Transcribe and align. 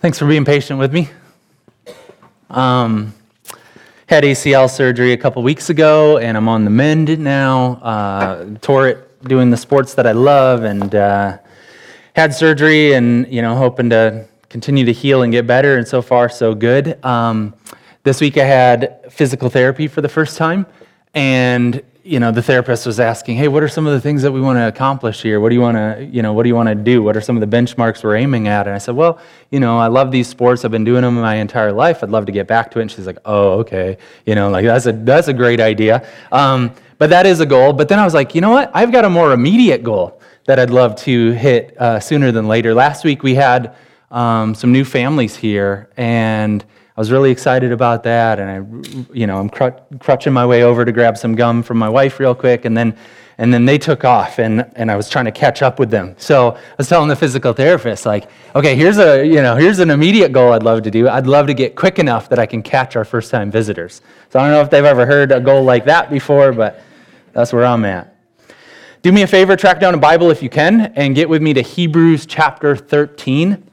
Thanks 0.00 0.18
for 0.18 0.26
being 0.26 0.46
patient 0.46 0.78
with 0.78 0.94
me. 0.94 1.10
Um, 2.48 3.12
had 4.06 4.24
ACL 4.24 4.70
surgery 4.70 5.12
a 5.12 5.16
couple 5.18 5.42
weeks 5.42 5.68
ago, 5.68 6.16
and 6.16 6.38
I'm 6.38 6.48
on 6.48 6.64
the 6.64 6.70
mend 6.70 7.18
now. 7.18 7.74
Uh, 7.82 8.46
tore 8.62 8.88
it 8.88 9.22
doing 9.24 9.50
the 9.50 9.58
sports 9.58 9.92
that 9.96 10.06
I 10.06 10.12
love, 10.12 10.64
and 10.64 10.94
uh, 10.94 11.36
had 12.16 12.32
surgery, 12.32 12.94
and 12.94 13.30
you 13.30 13.42
know, 13.42 13.54
hoping 13.54 13.90
to 13.90 14.26
continue 14.48 14.86
to 14.86 14.92
heal 14.94 15.20
and 15.20 15.32
get 15.32 15.46
better. 15.46 15.76
And 15.76 15.86
so 15.86 16.00
far, 16.00 16.30
so 16.30 16.54
good. 16.54 17.04
Um, 17.04 17.52
this 18.02 18.22
week 18.22 18.38
I 18.38 18.44
had 18.44 19.12
physical 19.12 19.50
therapy 19.50 19.86
for 19.86 20.00
the 20.00 20.08
first 20.08 20.38
time, 20.38 20.64
and 21.12 21.82
you 22.02 22.18
know, 22.18 22.32
the 22.32 22.42
therapist 22.42 22.86
was 22.86 22.98
asking, 22.98 23.36
"Hey, 23.36 23.48
what 23.48 23.62
are 23.62 23.68
some 23.68 23.86
of 23.86 23.92
the 23.92 24.00
things 24.00 24.22
that 24.22 24.32
we 24.32 24.40
want 24.40 24.58
to 24.58 24.66
accomplish 24.66 25.22
here? 25.22 25.40
What 25.40 25.50
do 25.50 25.54
you 25.54 25.60
want 25.60 25.76
to, 25.76 26.08
you 26.10 26.22
know, 26.22 26.32
what 26.32 26.44
do 26.44 26.48
you 26.48 26.54
want 26.54 26.68
to 26.68 26.74
do? 26.74 27.02
What 27.02 27.16
are 27.16 27.20
some 27.20 27.36
of 27.36 27.40
the 27.40 27.56
benchmarks 27.56 28.02
we're 28.02 28.16
aiming 28.16 28.48
at?" 28.48 28.66
And 28.66 28.74
I 28.74 28.78
said, 28.78 28.96
"Well, 28.96 29.18
you 29.50 29.60
know, 29.60 29.78
I 29.78 29.88
love 29.88 30.10
these 30.10 30.28
sports. 30.28 30.64
I've 30.64 30.70
been 30.70 30.84
doing 30.84 31.02
them 31.02 31.14
my 31.14 31.36
entire 31.36 31.72
life. 31.72 32.02
I'd 32.02 32.10
love 32.10 32.26
to 32.26 32.32
get 32.32 32.46
back 32.46 32.70
to 32.72 32.78
it." 32.78 32.82
And 32.82 32.90
she's 32.90 33.06
like, 33.06 33.18
"Oh, 33.24 33.58
okay. 33.60 33.98
You 34.26 34.34
know, 34.34 34.50
like 34.50 34.64
that's 34.64 34.86
a 34.86 34.92
that's 34.92 35.28
a 35.28 35.34
great 35.34 35.60
idea." 35.60 36.06
Um, 36.32 36.72
but 36.98 37.10
that 37.10 37.26
is 37.26 37.40
a 37.40 37.46
goal. 37.46 37.72
But 37.72 37.88
then 37.88 37.98
I 37.98 38.04
was 38.04 38.12
like, 38.12 38.34
you 38.34 38.42
know 38.42 38.50
what? 38.50 38.70
I've 38.74 38.92
got 38.92 39.06
a 39.06 39.10
more 39.10 39.32
immediate 39.32 39.82
goal 39.82 40.20
that 40.44 40.58
I'd 40.58 40.68
love 40.68 40.96
to 40.96 41.32
hit 41.32 41.74
uh, 41.80 41.98
sooner 41.98 42.30
than 42.30 42.46
later. 42.46 42.74
Last 42.74 43.04
week 43.04 43.22
we 43.22 43.34
had 43.34 43.74
um, 44.10 44.54
some 44.54 44.70
new 44.70 44.84
families 44.84 45.34
here, 45.36 45.88
and 45.96 46.64
I 46.96 47.00
was 47.00 47.10
really 47.10 47.30
excited 47.30 47.72
about 47.72 48.02
that, 48.02 48.40
and 48.40 48.50
I, 48.50 49.14
you 49.14 49.26
know, 49.26 49.38
I'm 49.38 49.48
crutching 49.48 50.32
my 50.32 50.44
way 50.44 50.64
over 50.64 50.84
to 50.84 50.92
grab 50.92 51.16
some 51.16 51.34
gum 51.34 51.62
from 51.62 51.78
my 51.78 51.88
wife 51.88 52.18
real 52.18 52.34
quick, 52.34 52.64
and 52.64 52.76
then, 52.76 52.96
and 53.38 53.54
then 53.54 53.64
they 53.64 53.78
took 53.78 54.04
off, 54.04 54.38
and, 54.38 54.70
and 54.74 54.90
I 54.90 54.96
was 54.96 55.08
trying 55.08 55.24
to 55.26 55.30
catch 55.30 55.62
up 55.62 55.78
with 55.78 55.88
them. 55.88 56.14
So 56.18 56.50
I 56.50 56.60
was 56.76 56.88
telling 56.88 57.08
the 57.08 57.16
physical 57.16 57.52
therapist, 57.52 58.06
like, 58.06 58.28
okay, 58.54 58.74
here's 58.74 58.98
a, 58.98 59.24
you 59.24 59.40
know, 59.40 59.54
here's 59.54 59.78
an 59.78 59.90
immediate 59.90 60.32
goal 60.32 60.52
I'd 60.52 60.64
love 60.64 60.82
to 60.82 60.90
do. 60.90 61.08
I'd 61.08 61.26
love 61.26 61.46
to 61.46 61.54
get 61.54 61.76
quick 61.76 61.98
enough 61.98 62.28
that 62.28 62.38
I 62.38 62.44
can 62.44 62.60
catch 62.60 62.96
our 62.96 63.04
first-time 63.04 63.50
visitors. 63.50 64.02
So 64.28 64.40
I 64.40 64.42
don't 64.42 64.50
know 64.50 64.60
if 64.60 64.68
they've 64.68 64.84
ever 64.84 65.06
heard 65.06 65.32
a 65.32 65.40
goal 65.40 65.62
like 65.62 65.84
that 65.84 66.10
before, 66.10 66.52
but 66.52 66.82
that's 67.32 67.52
where 67.52 67.64
I'm 67.64 67.84
at. 67.84 68.16
Do 69.02 69.12
me 69.12 69.22
a 69.22 69.26
favor, 69.26 69.56
track 69.56 69.80
down 69.80 69.94
a 69.94 69.98
Bible 69.98 70.30
if 70.30 70.42
you 70.42 70.50
can, 70.50 70.92
and 70.96 71.14
get 71.14 71.28
with 71.28 71.40
me 71.40 71.54
to 71.54 71.62
Hebrews 71.62 72.26
chapter 72.26 72.76
13. 72.76 73.69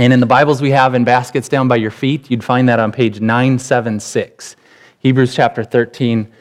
And 0.00 0.12
in 0.12 0.20
the 0.20 0.26
Bibles 0.26 0.62
we 0.62 0.70
have 0.70 0.94
in 0.94 1.02
baskets 1.02 1.48
down 1.48 1.66
by 1.66 1.74
your 1.74 1.90
feet, 1.90 2.30
you'd 2.30 2.44
find 2.44 2.68
that 2.68 2.78
on 2.78 2.92
page 2.92 3.20
976. 3.20 4.54
Hebrews 5.00 5.34
chapter 5.34 5.64
13, 5.64 6.32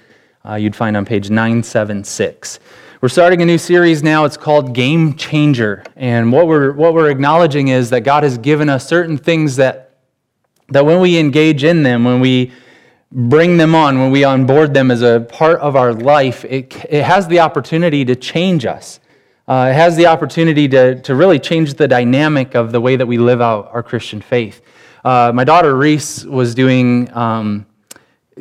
uh, 0.48 0.54
you'd 0.54 0.76
find 0.76 0.96
on 0.96 1.06
page 1.06 1.32
976. 1.32 2.60
We're 3.02 3.10
starting 3.10 3.42
a 3.42 3.46
new 3.48 3.58
series 3.58 4.04
now. 4.04 4.26
It's 4.26 4.38
called 4.38 4.76
Game 4.76 5.16
Changer. 5.16 5.84
And 5.96 6.32
what 6.32 6.46
we're, 6.46 6.72
what 6.72 6.94
we're 6.94 7.10
acknowledging 7.10 7.70
is 7.70 7.90
that 7.90 8.02
God 8.02 8.22
has 8.22 8.38
given 8.38 8.70
us 8.70 8.88
certain 8.88 9.18
things 9.18 9.56
that, 9.56 9.98
that 10.70 10.86
when 10.86 11.02
we 11.02 11.18
engage 11.18 11.64
in 11.64 11.82
them, 11.82 12.04
when 12.04 12.20
we 12.20 12.52
bring 13.12 13.58
them 13.58 13.74
on, 13.74 13.98
when 13.98 14.12
we 14.12 14.24
onboard 14.24 14.76
them 14.76 14.92
as 14.92 15.02
a 15.02 15.22
part 15.22 15.60
of 15.62 15.76
our 15.76 15.94
life, 15.94 16.46
it, 16.46 16.76
it 16.92 17.04
has 17.04 17.28
the 17.28 17.40
opportunity 17.40 18.06
to 18.06 18.16
change 18.16 18.68
us 18.68 19.00
uh, 19.48 19.72
has 19.72 19.96
the 19.96 20.06
opportunity 20.06 20.68
to, 20.68 21.02
to 21.02 21.16
really 21.16 21.40
change 21.40 21.76
the 21.76 21.88
dynamic 21.88 22.56
of 22.56 22.72
the 22.72 22.82
way 22.82 22.96
that 22.96 23.06
we 23.06 23.18
live 23.18 23.42
out 23.42 23.70
our 23.72 23.82
Christian 23.84 24.22
faith. 24.22 24.62
Uh, 25.06 25.32
my 25.34 25.44
daughter 25.44 25.76
Reese 25.76 26.26
was 26.26 26.54
doing, 26.54 27.10
um, 27.16 27.66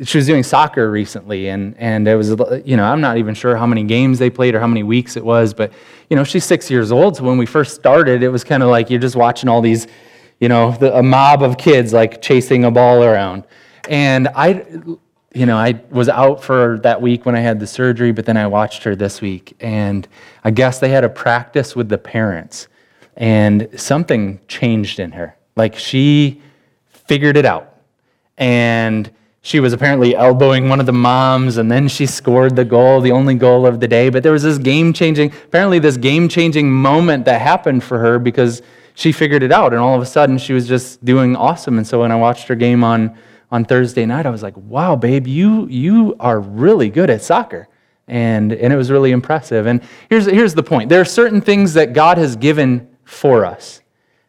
she 0.03 0.17
was 0.17 0.27
doing 0.27 0.43
soccer 0.43 0.91
recently, 0.91 1.47
and, 1.47 1.75
and 1.77 2.07
it 2.07 2.15
was, 2.15 2.29
you 2.65 2.75
know, 2.75 2.83
I'm 2.83 2.99
not 2.99 3.17
even 3.17 3.33
sure 3.33 3.55
how 3.55 3.65
many 3.65 3.83
games 3.83 4.19
they 4.19 4.29
played 4.29 4.53
or 4.53 4.59
how 4.59 4.67
many 4.67 4.83
weeks 4.83 5.15
it 5.15 5.23
was, 5.23 5.53
but, 5.53 5.71
you 6.09 6.15
know, 6.17 6.25
she's 6.25 6.43
six 6.43 6.69
years 6.69 6.91
old, 6.91 7.15
so 7.15 7.23
when 7.23 7.37
we 7.37 7.45
first 7.45 7.75
started, 7.75 8.21
it 8.21 8.29
was 8.29 8.43
kind 8.43 8.61
of 8.61 8.69
like 8.69 8.89
you're 8.89 8.99
just 8.99 9.15
watching 9.15 9.47
all 9.47 9.61
these, 9.61 9.87
you 10.39 10.49
know, 10.49 10.71
the, 10.73 10.95
a 10.97 11.01
mob 11.01 11.41
of 11.41 11.57
kids 11.57 11.93
like 11.93 12.21
chasing 12.21 12.65
a 12.65 12.71
ball 12.71 13.03
around. 13.03 13.45
And 13.89 14.27
I, 14.29 14.65
you 15.37 15.45
know, 15.45 15.57
I 15.57 15.79
was 15.91 16.09
out 16.09 16.43
for 16.43 16.79
that 16.79 17.01
week 17.01 17.25
when 17.25 17.35
I 17.35 17.41
had 17.41 17.59
the 17.59 17.67
surgery, 17.67 18.11
but 18.11 18.25
then 18.25 18.37
I 18.37 18.47
watched 18.47 18.83
her 18.83 18.95
this 18.95 19.21
week. 19.21 19.55
And 19.59 20.07
I 20.43 20.51
guess 20.51 20.79
they 20.79 20.89
had 20.89 21.03
a 21.03 21.09
practice 21.09 21.75
with 21.75 21.89
the 21.89 21.97
parents, 21.97 22.67
and 23.15 23.69
something 23.75 24.39
changed 24.47 24.99
in 24.99 25.11
her. 25.11 25.37
Like 25.55 25.75
she 25.75 26.41
figured 26.87 27.37
it 27.37 27.45
out. 27.45 27.75
And 28.37 29.11
she 29.41 29.59
was 29.59 29.73
apparently 29.73 30.15
elbowing 30.15 30.69
one 30.69 30.79
of 30.79 30.85
the 30.85 30.93
moms, 30.93 31.57
and 31.57 31.71
then 31.71 31.87
she 31.87 32.05
scored 32.05 32.55
the 32.55 32.65
goal, 32.65 32.99
the 32.99 33.11
only 33.11 33.35
goal 33.35 33.65
of 33.65 33.79
the 33.79 33.87
day. 33.87 34.09
But 34.09 34.23
there 34.23 34.33
was 34.33 34.43
this 34.43 34.57
game 34.57 34.91
changing, 34.91 35.31
apparently, 35.45 35.79
this 35.79 35.97
game 35.97 36.27
changing 36.27 36.71
moment 36.71 37.25
that 37.25 37.41
happened 37.41 37.83
for 37.83 37.99
her 37.99 38.19
because 38.19 38.61
she 38.95 39.11
figured 39.11 39.43
it 39.43 39.51
out. 39.51 39.71
And 39.71 39.81
all 39.81 39.95
of 39.95 40.01
a 40.01 40.05
sudden, 40.05 40.37
she 40.37 40.53
was 40.53 40.67
just 40.67 41.05
doing 41.05 41.35
awesome. 41.35 41.77
And 41.77 41.87
so 41.87 42.01
when 42.01 42.11
I 42.11 42.15
watched 42.15 42.47
her 42.47 42.55
game 42.55 42.83
on, 42.83 43.17
on 43.51 43.65
Thursday 43.65 44.05
night, 44.05 44.25
I 44.25 44.29
was 44.29 44.43
like, 44.43 44.57
wow, 44.57 44.95
babe, 44.95 45.27
you, 45.27 45.67
you 45.67 46.15
are 46.19 46.39
really 46.39 46.89
good 46.89 47.09
at 47.09 47.21
soccer. 47.21 47.67
And, 48.07 48.53
and 48.53 48.71
it 48.71 48.77
was 48.77 48.91
really 48.91 49.11
impressive. 49.11 49.67
And 49.67 49.81
here's, 50.09 50.25
here's 50.25 50.53
the 50.53 50.63
point 50.63 50.89
there 50.89 51.01
are 51.01 51.05
certain 51.05 51.41
things 51.41 51.73
that 51.73 51.93
God 51.93 52.17
has 52.17 52.35
given 52.35 52.89
for 53.03 53.45
us 53.45 53.81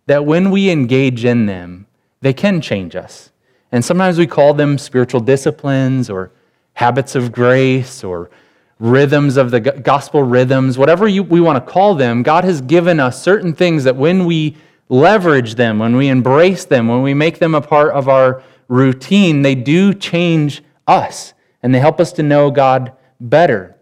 that 0.06 0.24
when 0.24 0.50
we 0.50 0.70
engage 0.70 1.24
in 1.24 1.46
them, 1.46 1.86
they 2.20 2.32
can 2.32 2.60
change 2.60 2.96
us. 2.96 3.30
And 3.70 3.84
sometimes 3.84 4.18
we 4.18 4.26
call 4.26 4.54
them 4.54 4.78
spiritual 4.78 5.20
disciplines 5.20 6.08
or 6.08 6.32
habits 6.74 7.14
of 7.14 7.30
grace 7.30 8.02
or 8.02 8.30
rhythms 8.78 9.36
of 9.36 9.50
the 9.50 9.60
gospel 9.60 10.22
rhythms, 10.22 10.78
whatever 10.78 11.08
you, 11.08 11.22
we 11.22 11.40
want 11.40 11.64
to 11.64 11.72
call 11.72 11.94
them. 11.94 12.22
God 12.22 12.44
has 12.44 12.60
given 12.60 13.00
us 13.00 13.20
certain 13.20 13.52
things 13.52 13.84
that 13.84 13.96
when 13.96 14.24
we 14.24 14.56
leverage 14.88 15.56
them, 15.56 15.78
when 15.78 15.96
we 15.96 16.08
embrace 16.08 16.64
them, 16.64 16.88
when 16.88 17.02
we 17.02 17.14
make 17.14 17.38
them 17.38 17.54
a 17.54 17.60
part 17.60 17.92
of 17.92 18.08
our 18.08 18.42
routine, 18.68 19.42
they 19.42 19.54
do 19.54 19.92
change 19.92 20.62
us 20.86 21.34
and 21.62 21.74
they 21.74 21.80
help 21.80 22.00
us 22.00 22.12
to 22.12 22.22
know 22.22 22.50
God 22.50 22.92
better. 23.20 23.76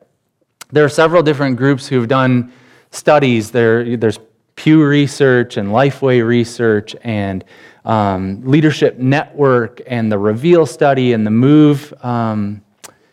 There 0.72 0.84
are 0.84 0.88
several 0.88 1.22
different 1.22 1.56
groups 1.56 1.86
who've 1.86 2.08
done 2.08 2.52
studies. 2.90 3.50
There, 3.50 3.96
there's 3.96 4.18
Pew 4.56 4.84
Research 4.84 5.58
and 5.58 5.68
Lifeway 5.68 6.26
Research 6.26 6.96
and 7.02 7.44
um, 7.84 8.42
Leadership 8.44 8.98
Network 8.98 9.80
and 9.86 10.10
the 10.10 10.18
Reveal 10.18 10.66
Study 10.66 11.12
and 11.12 11.26
the 11.26 11.30
Move 11.30 11.92
um, 12.02 12.62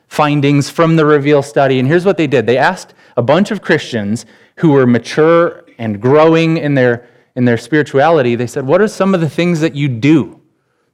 findings 0.07 0.69
from 0.69 0.95
the 0.95 1.05
Reveal 1.05 1.43
Study. 1.43 1.79
And 1.79 1.87
here's 1.87 2.05
what 2.05 2.17
they 2.17 2.27
did 2.27 2.47
they 2.47 2.57
asked 2.57 2.93
a 3.17 3.21
bunch 3.21 3.51
of 3.51 3.61
Christians 3.61 4.25
who 4.57 4.71
were 4.71 4.87
mature 4.87 5.65
and 5.77 6.01
growing 6.01 6.57
in 6.57 6.73
their, 6.73 7.07
in 7.35 7.45
their 7.45 7.57
spirituality, 7.57 8.35
they 8.35 8.47
said, 8.47 8.65
What 8.65 8.81
are 8.81 8.87
some 8.87 9.13
of 9.13 9.21
the 9.21 9.29
things 9.29 9.59
that 9.59 9.75
you 9.75 9.87
do? 9.87 10.41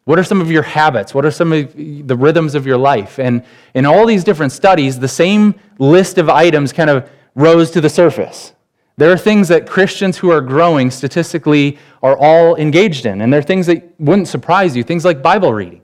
What 0.09 0.17
are 0.17 0.23
some 0.23 0.41
of 0.41 0.49
your 0.49 0.63
habits? 0.63 1.13
What 1.13 1.23
are 1.23 1.29
some 1.29 1.53
of 1.53 1.71
the 1.75 2.15
rhythms 2.15 2.55
of 2.55 2.65
your 2.65 2.79
life? 2.79 3.19
And 3.19 3.43
in 3.75 3.85
all 3.85 4.07
these 4.07 4.23
different 4.23 4.51
studies, 4.51 4.97
the 4.97 5.07
same 5.07 5.53
list 5.77 6.17
of 6.17 6.29
items 6.29 6.73
kind 6.73 6.89
of 6.89 7.07
rose 7.35 7.69
to 7.69 7.79
the 7.79 7.91
surface. 7.91 8.53
There 8.97 9.11
are 9.11 9.17
things 9.19 9.49
that 9.49 9.69
Christians 9.69 10.17
who 10.17 10.31
are 10.31 10.41
growing 10.41 10.89
statistically 10.89 11.77
are 12.01 12.17
all 12.17 12.55
engaged 12.55 13.05
in, 13.05 13.21
and 13.21 13.31
there 13.31 13.39
are 13.39 13.43
things 13.43 13.67
that 13.67 13.87
wouldn't 13.99 14.27
surprise 14.27 14.75
you, 14.75 14.81
things 14.81 15.05
like 15.05 15.21
Bible 15.21 15.53
reading. 15.53 15.83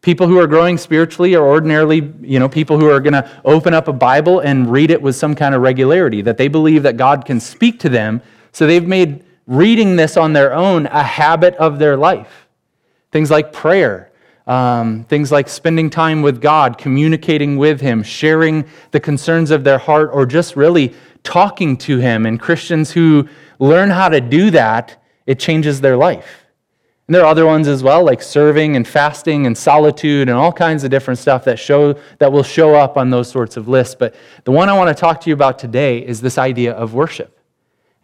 People 0.00 0.28
who 0.28 0.38
are 0.38 0.46
growing 0.46 0.78
spiritually 0.78 1.34
are 1.34 1.44
ordinarily, 1.44 2.14
you 2.20 2.38
know, 2.38 2.48
people 2.48 2.78
who 2.78 2.88
are 2.88 3.00
going 3.00 3.14
to 3.14 3.28
open 3.44 3.74
up 3.74 3.88
a 3.88 3.92
Bible 3.92 4.38
and 4.38 4.70
read 4.70 4.92
it 4.92 5.02
with 5.02 5.16
some 5.16 5.34
kind 5.34 5.56
of 5.56 5.60
regularity, 5.60 6.22
that 6.22 6.36
they 6.36 6.46
believe 6.46 6.84
that 6.84 6.96
God 6.96 7.24
can 7.24 7.40
speak 7.40 7.80
to 7.80 7.88
them, 7.88 8.22
so 8.52 8.68
they've 8.68 8.86
made 8.86 9.24
reading 9.48 9.96
this 9.96 10.16
on 10.16 10.34
their 10.34 10.54
own 10.54 10.86
a 10.86 11.02
habit 11.02 11.56
of 11.56 11.80
their 11.80 11.96
life. 11.96 12.46
Things 13.12 13.30
like 13.30 13.52
prayer, 13.52 14.10
um, 14.46 15.04
things 15.04 15.32
like 15.32 15.48
spending 15.48 15.90
time 15.90 16.22
with 16.22 16.40
God, 16.40 16.78
communicating 16.78 17.56
with 17.56 17.80
Him, 17.80 18.02
sharing 18.02 18.64
the 18.90 19.00
concerns 19.00 19.50
of 19.50 19.64
their 19.64 19.78
heart, 19.78 20.10
or 20.12 20.26
just 20.26 20.56
really 20.56 20.94
talking 21.22 21.76
to 21.78 21.98
Him. 21.98 22.26
And 22.26 22.40
Christians 22.40 22.90
who 22.90 23.28
learn 23.58 23.90
how 23.90 24.08
to 24.08 24.20
do 24.20 24.50
that, 24.50 25.02
it 25.26 25.38
changes 25.38 25.80
their 25.80 25.96
life. 25.96 26.46
And 27.10 27.14
there 27.16 27.24
are 27.24 27.26
other 27.26 27.44
ones 27.44 27.66
as 27.66 27.82
well, 27.82 28.04
like 28.04 28.22
serving 28.22 28.76
and 28.76 28.86
fasting 28.86 29.44
and 29.44 29.58
solitude 29.58 30.28
and 30.28 30.38
all 30.38 30.52
kinds 30.52 30.84
of 30.84 30.92
different 30.92 31.18
stuff 31.18 31.44
that 31.44 31.58
show 31.58 31.98
that 32.20 32.30
will 32.30 32.44
show 32.44 32.76
up 32.76 32.96
on 32.96 33.10
those 33.10 33.28
sorts 33.28 33.56
of 33.56 33.66
lists. 33.66 33.96
But 33.96 34.14
the 34.44 34.52
one 34.52 34.68
I 34.68 34.78
want 34.78 34.96
to 34.96 35.00
talk 35.00 35.20
to 35.22 35.28
you 35.28 35.34
about 35.34 35.58
today 35.58 36.06
is 36.06 36.20
this 36.20 36.38
idea 36.38 36.72
of 36.72 36.94
worship. 36.94 37.36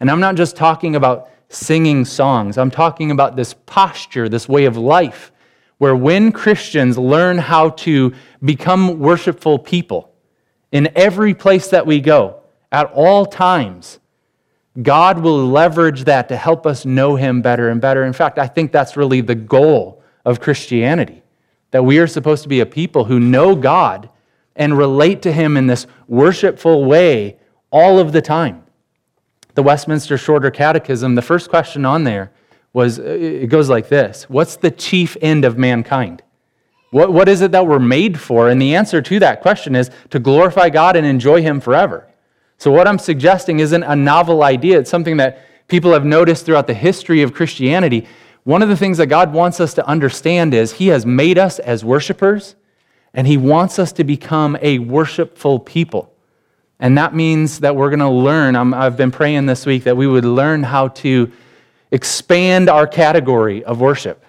And 0.01 0.11
I'm 0.11 0.19
not 0.19 0.35
just 0.35 0.57
talking 0.57 0.97
about 0.97 1.29
singing 1.49 2.05
songs. 2.05 2.57
I'm 2.57 2.71
talking 2.71 3.11
about 3.11 3.35
this 3.35 3.53
posture, 3.53 4.29
this 4.29 4.49
way 4.49 4.65
of 4.65 4.77
life, 4.77 5.31
where 5.77 5.95
when 5.95 6.31
Christians 6.31 6.97
learn 6.97 7.37
how 7.37 7.69
to 7.69 8.13
become 8.43 8.99
worshipful 8.99 9.59
people 9.59 10.11
in 10.71 10.89
every 10.95 11.33
place 11.33 11.69
that 11.69 11.85
we 11.85 12.01
go, 12.01 12.41
at 12.71 12.91
all 12.93 13.25
times, 13.25 13.99
God 14.81 15.19
will 15.19 15.47
leverage 15.47 16.03
that 16.03 16.27
to 16.29 16.37
help 16.37 16.67
us 16.67 16.85
know 16.85 17.15
Him 17.15 17.41
better 17.41 17.69
and 17.69 17.79
better. 17.79 18.03
In 18.03 18.13
fact, 18.13 18.37
I 18.37 18.47
think 18.47 18.71
that's 18.71 18.97
really 18.97 19.21
the 19.21 19.35
goal 19.35 20.03
of 20.25 20.39
Christianity 20.39 21.23
that 21.71 21.83
we 21.83 21.99
are 21.99 22.07
supposed 22.07 22.43
to 22.43 22.49
be 22.49 22.59
a 22.59 22.65
people 22.65 23.05
who 23.05 23.19
know 23.19 23.55
God 23.55 24.09
and 24.55 24.77
relate 24.77 25.21
to 25.23 25.31
Him 25.31 25.57
in 25.57 25.67
this 25.67 25.87
worshipful 26.07 26.85
way 26.85 27.37
all 27.71 27.99
of 27.99 28.11
the 28.11 28.21
time 28.21 28.63
the 29.57 29.63
Westminster 29.63 30.19
Shorter 30.19 30.51
Catechism, 30.51 31.15
the 31.15 31.21
first 31.23 31.49
question 31.49 31.83
on 31.83 32.03
there 32.03 32.31
was 32.73 32.99
uh, 32.99 33.03
it 33.05 33.47
goes 33.47 33.69
like 33.69 33.89
this 33.89 34.29
What's 34.29 34.55
the 34.55 34.69
chief 34.69 35.17
end 35.19 35.45
of 35.45 35.57
mankind? 35.57 36.21
What, 36.91 37.11
what 37.11 37.27
is 37.27 37.41
it 37.41 37.51
that 37.53 37.65
we're 37.65 37.79
made 37.79 38.19
for? 38.19 38.49
And 38.49 38.61
the 38.61 38.75
answer 38.75 39.01
to 39.01 39.19
that 39.19 39.41
question 39.41 39.75
is 39.75 39.89
to 40.11 40.19
glorify 40.19 40.69
God 40.69 40.95
and 40.95 41.07
enjoy 41.07 41.41
Him 41.41 41.59
forever. 41.59 42.07
So, 42.59 42.69
what 42.69 42.87
I'm 42.87 42.99
suggesting 42.99 43.59
isn't 43.59 43.81
a 43.81 43.95
novel 43.95 44.43
idea, 44.43 44.77
it's 44.77 44.91
something 44.91 45.17
that 45.17 45.43
people 45.67 45.91
have 45.91 46.05
noticed 46.05 46.45
throughout 46.45 46.67
the 46.67 46.75
history 46.75 47.23
of 47.23 47.33
Christianity. 47.33 48.07
One 48.43 48.61
of 48.61 48.69
the 48.69 48.77
things 48.77 48.99
that 48.99 49.07
God 49.07 49.33
wants 49.33 49.59
us 49.59 49.73
to 49.73 49.87
understand 49.87 50.53
is 50.53 50.73
He 50.73 50.89
has 50.89 51.03
made 51.03 51.39
us 51.39 51.57
as 51.57 51.83
worshipers, 51.83 52.55
and 53.11 53.25
He 53.25 53.37
wants 53.37 53.79
us 53.79 53.91
to 53.93 54.03
become 54.03 54.55
a 54.61 54.77
worshipful 54.77 55.57
people. 55.61 56.13
And 56.79 56.97
that 56.97 57.15
means 57.15 57.59
that 57.59 57.75
we're 57.75 57.89
going 57.89 57.99
to 57.99 58.09
learn. 58.09 58.55
i 58.55 58.83
have 58.83 58.97
been 58.97 59.11
praying 59.11 59.47
this 59.47 59.65
week 59.65 59.83
that 59.85 59.97
we 59.97 60.07
would 60.07 60.25
learn 60.25 60.63
how 60.63 60.89
to 60.89 61.31
expand 61.91 62.69
our 62.69 62.85
category 62.85 63.63
of 63.63 63.79
worship, 63.81 64.23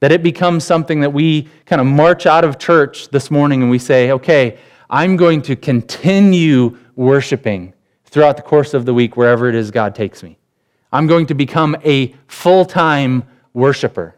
that 0.00 0.12
it 0.12 0.22
becomes 0.22 0.64
something 0.64 1.00
that 1.00 1.10
we 1.10 1.48
kind 1.64 1.80
of 1.80 1.86
march 1.86 2.26
out 2.26 2.44
of 2.44 2.58
church 2.58 3.08
this 3.08 3.30
morning 3.30 3.62
and 3.62 3.70
we 3.70 3.78
say, 3.78 4.12
okay, 4.12 4.58
I'm 4.90 5.16
going 5.16 5.42
to 5.42 5.56
continue 5.56 6.76
worshiping 6.96 7.72
throughout 8.04 8.36
the 8.36 8.42
course 8.42 8.74
of 8.74 8.84
the 8.84 8.94
week, 8.94 9.16
wherever 9.16 9.48
it 9.48 9.54
is 9.54 9.70
God 9.70 9.94
takes 9.94 10.22
me. 10.22 10.38
I'm 10.92 11.06
going 11.06 11.26
to 11.26 11.34
become 11.34 11.76
a 11.84 12.14
full 12.28 12.64
time 12.64 13.24
worshiper. 13.52 14.16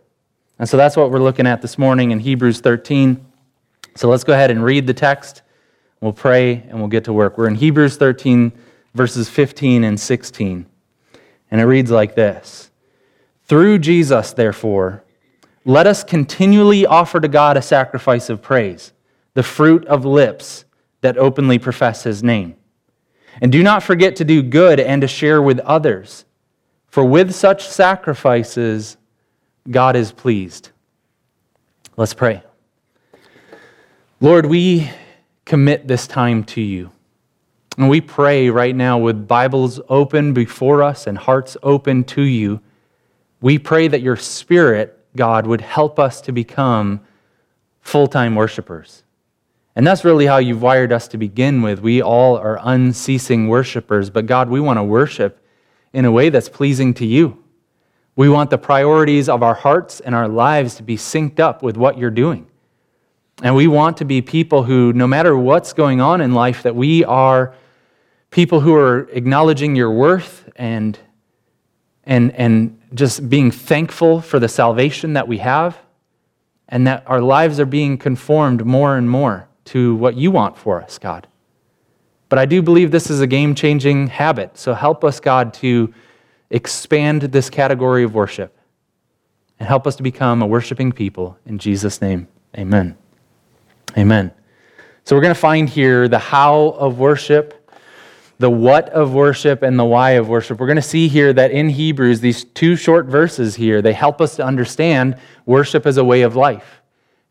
And 0.58 0.68
so 0.68 0.76
that's 0.76 0.96
what 0.96 1.10
we're 1.10 1.20
looking 1.20 1.46
at 1.46 1.62
this 1.62 1.78
morning 1.78 2.10
in 2.10 2.18
Hebrews 2.18 2.60
13. 2.60 3.24
So 3.94 4.08
let's 4.08 4.24
go 4.24 4.32
ahead 4.32 4.50
and 4.50 4.62
read 4.62 4.86
the 4.86 4.94
text. 4.94 5.42
We'll 6.00 6.12
pray 6.12 6.64
and 6.68 6.78
we'll 6.78 6.88
get 6.88 7.04
to 7.04 7.12
work. 7.12 7.36
We're 7.36 7.48
in 7.48 7.56
Hebrews 7.56 7.96
13, 7.96 8.52
verses 8.94 9.28
15 9.28 9.84
and 9.84 9.98
16. 9.98 10.66
And 11.50 11.60
it 11.60 11.64
reads 11.64 11.90
like 11.90 12.14
this 12.14 12.70
Through 13.44 13.80
Jesus, 13.80 14.32
therefore, 14.32 15.02
let 15.64 15.86
us 15.86 16.04
continually 16.04 16.86
offer 16.86 17.20
to 17.20 17.28
God 17.28 17.56
a 17.56 17.62
sacrifice 17.62 18.30
of 18.30 18.40
praise, 18.40 18.92
the 19.34 19.42
fruit 19.42 19.84
of 19.86 20.04
lips 20.04 20.64
that 21.00 21.18
openly 21.18 21.58
profess 21.58 22.04
his 22.04 22.22
name. 22.22 22.56
And 23.40 23.52
do 23.52 23.62
not 23.62 23.82
forget 23.82 24.16
to 24.16 24.24
do 24.24 24.42
good 24.42 24.80
and 24.80 25.02
to 25.02 25.08
share 25.08 25.42
with 25.42 25.60
others, 25.60 26.24
for 26.86 27.04
with 27.04 27.34
such 27.34 27.68
sacrifices, 27.68 28.96
God 29.70 29.94
is 29.94 30.10
pleased. 30.10 30.70
Let's 31.96 32.14
pray. 32.14 32.42
Lord, 34.20 34.46
we 34.46 34.90
commit 35.48 35.88
this 35.88 36.06
time 36.06 36.44
to 36.44 36.60
you. 36.60 36.92
And 37.78 37.88
we 37.88 38.02
pray 38.02 38.50
right 38.50 38.76
now 38.76 38.98
with 38.98 39.26
Bibles 39.26 39.80
open 39.88 40.34
before 40.34 40.82
us 40.82 41.06
and 41.06 41.16
hearts 41.16 41.56
open 41.62 42.04
to 42.04 42.22
you. 42.22 42.60
We 43.40 43.58
pray 43.58 43.88
that 43.88 44.02
your 44.02 44.16
Spirit, 44.16 44.98
God, 45.16 45.46
would 45.46 45.62
help 45.62 45.98
us 45.98 46.20
to 46.22 46.32
become 46.32 47.00
full 47.80 48.08
time 48.08 48.34
worshipers. 48.34 49.04
And 49.74 49.86
that's 49.86 50.04
really 50.04 50.26
how 50.26 50.36
you've 50.36 50.60
wired 50.60 50.92
us 50.92 51.08
to 51.08 51.16
begin 51.16 51.62
with. 51.62 51.80
We 51.80 52.02
all 52.02 52.36
are 52.36 52.60
unceasing 52.62 53.48
worshipers, 53.48 54.10
but 54.10 54.26
God, 54.26 54.50
we 54.50 54.60
want 54.60 54.78
to 54.78 54.82
worship 54.82 55.42
in 55.94 56.04
a 56.04 56.12
way 56.12 56.28
that's 56.28 56.50
pleasing 56.50 56.92
to 56.94 57.06
you. 57.06 57.42
We 58.16 58.28
want 58.28 58.50
the 58.50 58.58
priorities 58.58 59.30
of 59.30 59.42
our 59.42 59.54
hearts 59.54 60.00
and 60.00 60.14
our 60.14 60.28
lives 60.28 60.74
to 60.74 60.82
be 60.82 60.98
synced 60.98 61.40
up 61.40 61.62
with 61.62 61.78
what 61.78 61.96
you're 61.96 62.10
doing. 62.10 62.47
And 63.42 63.54
we 63.54 63.68
want 63.68 63.98
to 63.98 64.04
be 64.04 64.20
people 64.20 64.64
who, 64.64 64.92
no 64.92 65.06
matter 65.06 65.36
what's 65.36 65.72
going 65.72 66.00
on 66.00 66.20
in 66.20 66.34
life, 66.34 66.64
that 66.64 66.74
we 66.74 67.04
are 67.04 67.54
people 68.30 68.60
who 68.60 68.74
are 68.74 69.08
acknowledging 69.10 69.76
your 69.76 69.92
worth 69.92 70.48
and, 70.56 70.98
and, 72.04 72.32
and 72.32 72.80
just 72.94 73.28
being 73.28 73.50
thankful 73.50 74.20
for 74.20 74.38
the 74.38 74.48
salvation 74.48 75.12
that 75.12 75.28
we 75.28 75.38
have, 75.38 75.78
and 76.68 76.86
that 76.86 77.04
our 77.06 77.20
lives 77.20 77.60
are 77.60 77.66
being 77.66 77.96
conformed 77.96 78.66
more 78.66 78.96
and 78.96 79.08
more 79.08 79.48
to 79.66 79.94
what 79.96 80.16
you 80.16 80.30
want 80.30 80.58
for 80.58 80.82
us, 80.82 80.98
God. 80.98 81.26
But 82.28 82.38
I 82.38 82.44
do 82.44 82.60
believe 82.60 82.90
this 82.90 83.08
is 83.08 83.20
a 83.20 83.26
game 83.26 83.54
changing 83.54 84.08
habit. 84.08 84.58
So 84.58 84.74
help 84.74 85.04
us, 85.04 85.20
God, 85.20 85.54
to 85.54 85.94
expand 86.50 87.22
this 87.22 87.48
category 87.48 88.04
of 88.04 88.14
worship 88.14 88.58
and 89.58 89.66
help 89.66 89.86
us 89.86 89.96
to 89.96 90.02
become 90.02 90.42
a 90.42 90.46
worshiping 90.46 90.92
people. 90.92 91.38
In 91.46 91.58
Jesus' 91.58 92.00
name, 92.02 92.28
amen. 92.56 92.96
Amen. 93.96 94.30
So 95.04 95.16
we're 95.16 95.22
going 95.22 95.34
to 95.34 95.40
find 95.40 95.68
here 95.68 96.06
the 96.06 96.18
how 96.18 96.76
of 96.78 96.98
worship, 96.98 97.70
the 98.38 98.50
what 98.50 98.90
of 98.90 99.14
worship, 99.14 99.62
and 99.62 99.78
the 99.78 99.84
why 99.84 100.12
of 100.12 100.28
worship. 100.28 100.60
We're 100.60 100.66
going 100.66 100.76
to 100.76 100.82
see 100.82 101.08
here 101.08 101.32
that 101.32 101.50
in 101.50 101.70
Hebrews, 101.70 102.20
these 102.20 102.44
two 102.44 102.76
short 102.76 103.06
verses 103.06 103.54
here, 103.54 103.80
they 103.80 103.94
help 103.94 104.20
us 104.20 104.36
to 104.36 104.44
understand 104.44 105.16
worship 105.46 105.86
as 105.86 105.96
a 105.96 106.04
way 106.04 106.22
of 106.22 106.36
life. 106.36 106.82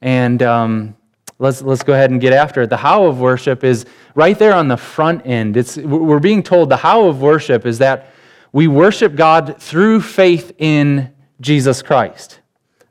And 0.02 0.42
um, 0.42 0.96
let's, 1.40 1.62
let's 1.62 1.84
go 1.84 1.94
ahead 1.94 2.12
and 2.12 2.20
get 2.20 2.34
after 2.34 2.64
it. 2.64 2.70
The 2.70 2.78
how 2.78 3.06
of 3.06 3.20
worship 3.20 3.64
is 3.64 3.86
right 4.16 4.38
there 4.38 4.54
on 4.54 4.68
the 4.68 4.78
front 4.78 5.26
end. 5.26 5.56
It's, 5.56 5.78
we're 5.78 6.20
being 6.20 6.44
told 6.44 6.70
the 6.70 6.78
how 6.78 7.06
of 7.06 7.22
worship 7.22 7.66
is 7.66 7.78
that 7.78 8.12
we 8.52 8.68
worship 8.68 9.16
God 9.16 9.62
through 9.62 10.02
faith 10.02 10.52
in 10.58 11.14
Jesus 11.40 11.82
Christ. 11.84 12.40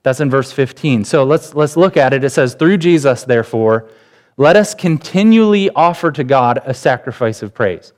That's 0.06 0.20
in 0.20 0.30
verse 0.30 0.52
15. 0.52 1.04
So 1.04 1.24
let's, 1.24 1.52
let's 1.56 1.76
look 1.76 1.96
at 1.96 2.12
it. 2.12 2.22
It 2.22 2.30
says, 2.30 2.54
Through 2.54 2.76
Jesus, 2.76 3.24
therefore, 3.24 3.88
let 4.36 4.54
us 4.54 4.72
continually 4.72 5.68
offer 5.70 6.12
to 6.12 6.22
God 6.22 6.60
a 6.64 6.72
sacrifice 6.72 7.42
of 7.42 7.52
praise. 7.52 7.92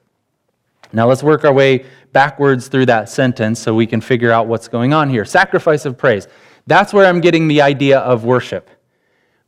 Now 0.90 1.06
let's 1.06 1.22
work 1.22 1.44
our 1.44 1.52
way 1.52 1.84
backwards 2.14 2.69
through 2.69 2.87
that 2.87 3.10
sentence 3.10 3.60
so 3.60 3.75
we 3.75 3.87
can 3.87 4.00
figure 4.00 4.32
out 4.32 4.46
what's 4.46 4.69
going 4.69 4.94
on 4.94 5.10
here. 5.10 5.26
Sacrifice 5.26 5.84
of 5.84 5.99
praise. 5.99 6.28
That's 6.66 6.94
where 6.94 7.05
I'm 7.05 7.20
getting 7.20 7.46
the 7.46 7.60
idea 7.60 7.99
of 7.99 8.25
worship. 8.25 8.70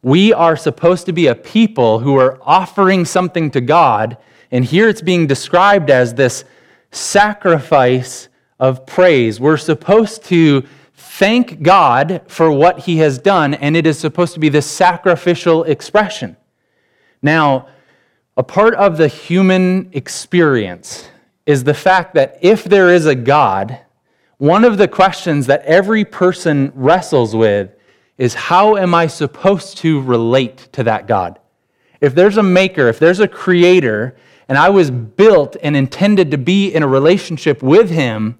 We 0.02 0.34
are 0.34 0.54
supposed 0.54 1.06
to 1.06 1.14
be 1.14 1.28
a 1.28 1.34
people 1.34 2.00
who 2.00 2.18
are 2.18 2.38
offering 2.42 3.06
something 3.06 3.50
to 3.52 3.62
God, 3.62 4.18
and 4.50 4.66
here 4.66 4.90
it's 4.90 5.00
being 5.00 5.26
described 5.26 5.88
as 5.88 6.12
this 6.12 6.44
sacrifice 6.92 8.28
of 8.58 8.84
praise. 8.84 9.40
We're 9.40 9.56
supposed 9.56 10.24
to 10.24 10.66
thank 11.20 11.60
God 11.60 12.22
for 12.28 12.50
what 12.50 12.78
he 12.78 12.96
has 12.96 13.18
done, 13.18 13.52
and 13.52 13.76
it 13.76 13.86
is 13.86 13.98
supposed 13.98 14.32
to 14.32 14.40
be 14.40 14.48
this 14.48 14.64
sacrificial 14.64 15.64
expression. 15.64 16.34
Now, 17.20 17.68
a 18.38 18.42
part 18.42 18.74
of 18.76 18.96
the 18.96 19.06
human 19.06 19.90
experience 19.92 21.10
is 21.44 21.64
the 21.64 21.74
fact 21.74 22.14
that 22.14 22.38
if 22.40 22.64
there 22.64 22.88
is 22.88 23.04
a 23.04 23.14
God, 23.14 23.80
one 24.38 24.64
of 24.64 24.78
the 24.78 24.88
questions 24.88 25.44
that 25.44 25.62
every 25.66 26.06
person 26.06 26.72
wrestles 26.74 27.36
with 27.36 27.68
is 28.16 28.32
how 28.32 28.78
am 28.78 28.94
I 28.94 29.06
supposed 29.06 29.76
to 29.78 30.00
relate 30.00 30.70
to 30.72 30.82
that 30.84 31.06
God? 31.06 31.38
If 32.00 32.14
there's 32.14 32.38
a 32.38 32.42
maker, 32.42 32.88
if 32.88 32.98
there's 32.98 33.20
a 33.20 33.28
creator, 33.28 34.16
and 34.48 34.56
I 34.56 34.70
was 34.70 34.90
built 34.90 35.54
and 35.62 35.76
intended 35.76 36.30
to 36.30 36.38
be 36.38 36.72
in 36.72 36.82
a 36.82 36.88
relationship 36.88 37.62
with 37.62 37.90
Him, 37.90 38.38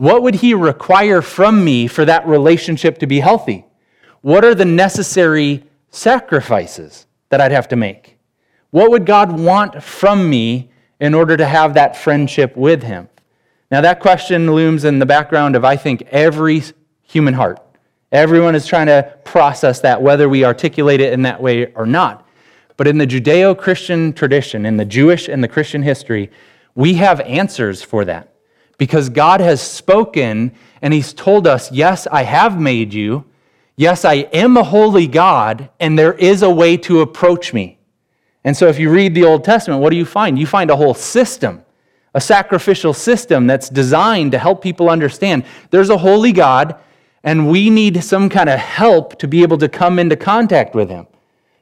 what 0.00 0.22
would 0.22 0.36
He 0.36 0.54
require 0.54 1.20
from 1.20 1.62
me 1.62 1.86
for 1.86 2.06
that 2.06 2.26
relationship 2.26 2.96
to 3.00 3.06
be 3.06 3.20
healthy? 3.20 3.66
What 4.22 4.46
are 4.46 4.54
the 4.54 4.64
necessary 4.64 5.62
sacrifices 5.90 7.04
that 7.28 7.38
I'd 7.38 7.52
have 7.52 7.68
to 7.68 7.76
make? 7.76 8.16
What 8.70 8.90
would 8.92 9.04
God 9.04 9.38
want 9.38 9.82
from 9.82 10.30
me 10.30 10.70
in 11.00 11.12
order 11.12 11.36
to 11.36 11.44
have 11.44 11.74
that 11.74 11.98
friendship 11.98 12.56
with 12.56 12.82
Him? 12.82 13.10
Now, 13.70 13.82
that 13.82 14.00
question 14.00 14.50
looms 14.50 14.84
in 14.84 15.00
the 15.00 15.04
background 15.04 15.54
of, 15.54 15.66
I 15.66 15.76
think, 15.76 16.00
every 16.10 16.62
human 17.02 17.34
heart. 17.34 17.60
Everyone 18.10 18.54
is 18.54 18.66
trying 18.66 18.86
to 18.86 19.14
process 19.24 19.80
that, 19.80 20.00
whether 20.00 20.30
we 20.30 20.46
articulate 20.46 21.02
it 21.02 21.12
in 21.12 21.20
that 21.24 21.42
way 21.42 21.74
or 21.74 21.84
not. 21.84 22.26
But 22.78 22.88
in 22.88 22.96
the 22.96 23.06
Judeo 23.06 23.54
Christian 23.54 24.14
tradition, 24.14 24.64
in 24.64 24.78
the 24.78 24.86
Jewish 24.86 25.28
and 25.28 25.44
the 25.44 25.48
Christian 25.48 25.82
history, 25.82 26.30
we 26.74 26.94
have 26.94 27.20
answers 27.20 27.82
for 27.82 28.06
that. 28.06 28.29
Because 28.80 29.10
God 29.10 29.40
has 29.42 29.60
spoken 29.60 30.52
and 30.80 30.94
He's 30.94 31.12
told 31.12 31.46
us, 31.46 31.70
yes, 31.70 32.06
I 32.10 32.22
have 32.22 32.58
made 32.58 32.94
you. 32.94 33.26
Yes, 33.76 34.06
I 34.06 34.14
am 34.32 34.56
a 34.56 34.62
holy 34.62 35.06
God, 35.06 35.68
and 35.78 35.98
there 35.98 36.14
is 36.14 36.42
a 36.42 36.48
way 36.48 36.78
to 36.78 37.02
approach 37.02 37.52
me. 37.52 37.78
And 38.42 38.56
so 38.56 38.68
if 38.68 38.78
you 38.78 38.90
read 38.90 39.14
the 39.14 39.24
Old 39.24 39.44
Testament, 39.44 39.82
what 39.82 39.90
do 39.90 39.96
you 39.96 40.06
find? 40.06 40.38
You 40.38 40.46
find 40.46 40.70
a 40.70 40.76
whole 40.76 40.94
system, 40.94 41.62
a 42.14 42.22
sacrificial 42.22 42.94
system 42.94 43.46
that's 43.46 43.68
designed 43.68 44.32
to 44.32 44.38
help 44.38 44.62
people 44.62 44.88
understand 44.88 45.44
there's 45.68 45.90
a 45.90 45.98
holy 45.98 46.32
God, 46.32 46.76
and 47.22 47.50
we 47.50 47.68
need 47.68 48.02
some 48.02 48.30
kind 48.30 48.48
of 48.48 48.58
help 48.58 49.18
to 49.18 49.28
be 49.28 49.42
able 49.42 49.58
to 49.58 49.68
come 49.68 49.98
into 49.98 50.16
contact 50.16 50.74
with 50.74 50.88
Him. 50.88 51.06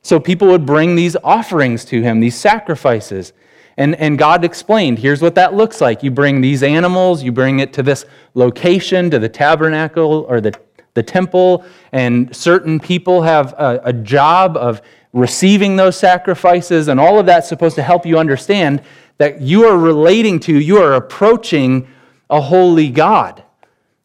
So 0.02 0.20
people 0.20 0.46
would 0.48 0.64
bring 0.64 0.94
these 0.94 1.16
offerings 1.24 1.84
to 1.86 2.00
him, 2.00 2.20
these 2.20 2.38
sacrifices. 2.38 3.32
And, 3.78 3.94
and 3.94 4.18
God 4.18 4.44
explained 4.44 4.98
here's 4.98 5.22
what 5.22 5.36
that 5.36 5.54
looks 5.54 5.80
like. 5.80 6.02
You 6.02 6.10
bring 6.10 6.40
these 6.40 6.64
animals, 6.64 7.22
you 7.22 7.30
bring 7.30 7.60
it 7.60 7.72
to 7.74 7.82
this 7.82 8.04
location, 8.34 9.08
to 9.10 9.20
the 9.20 9.28
tabernacle 9.28 10.26
or 10.28 10.40
the, 10.40 10.52
the 10.94 11.02
temple, 11.02 11.64
and 11.92 12.34
certain 12.34 12.80
people 12.80 13.22
have 13.22 13.52
a, 13.52 13.80
a 13.84 13.92
job 13.92 14.56
of 14.56 14.82
receiving 15.12 15.76
those 15.76 15.96
sacrifices, 15.96 16.88
and 16.88 16.98
all 16.98 17.20
of 17.20 17.26
that's 17.26 17.48
supposed 17.48 17.76
to 17.76 17.82
help 17.82 18.04
you 18.04 18.18
understand 18.18 18.82
that 19.18 19.40
you 19.40 19.64
are 19.64 19.78
relating 19.78 20.40
to, 20.40 20.60
you 20.60 20.78
are 20.78 20.94
approaching 20.94 21.86
a 22.28 22.40
holy 22.40 22.90
God. 22.90 23.44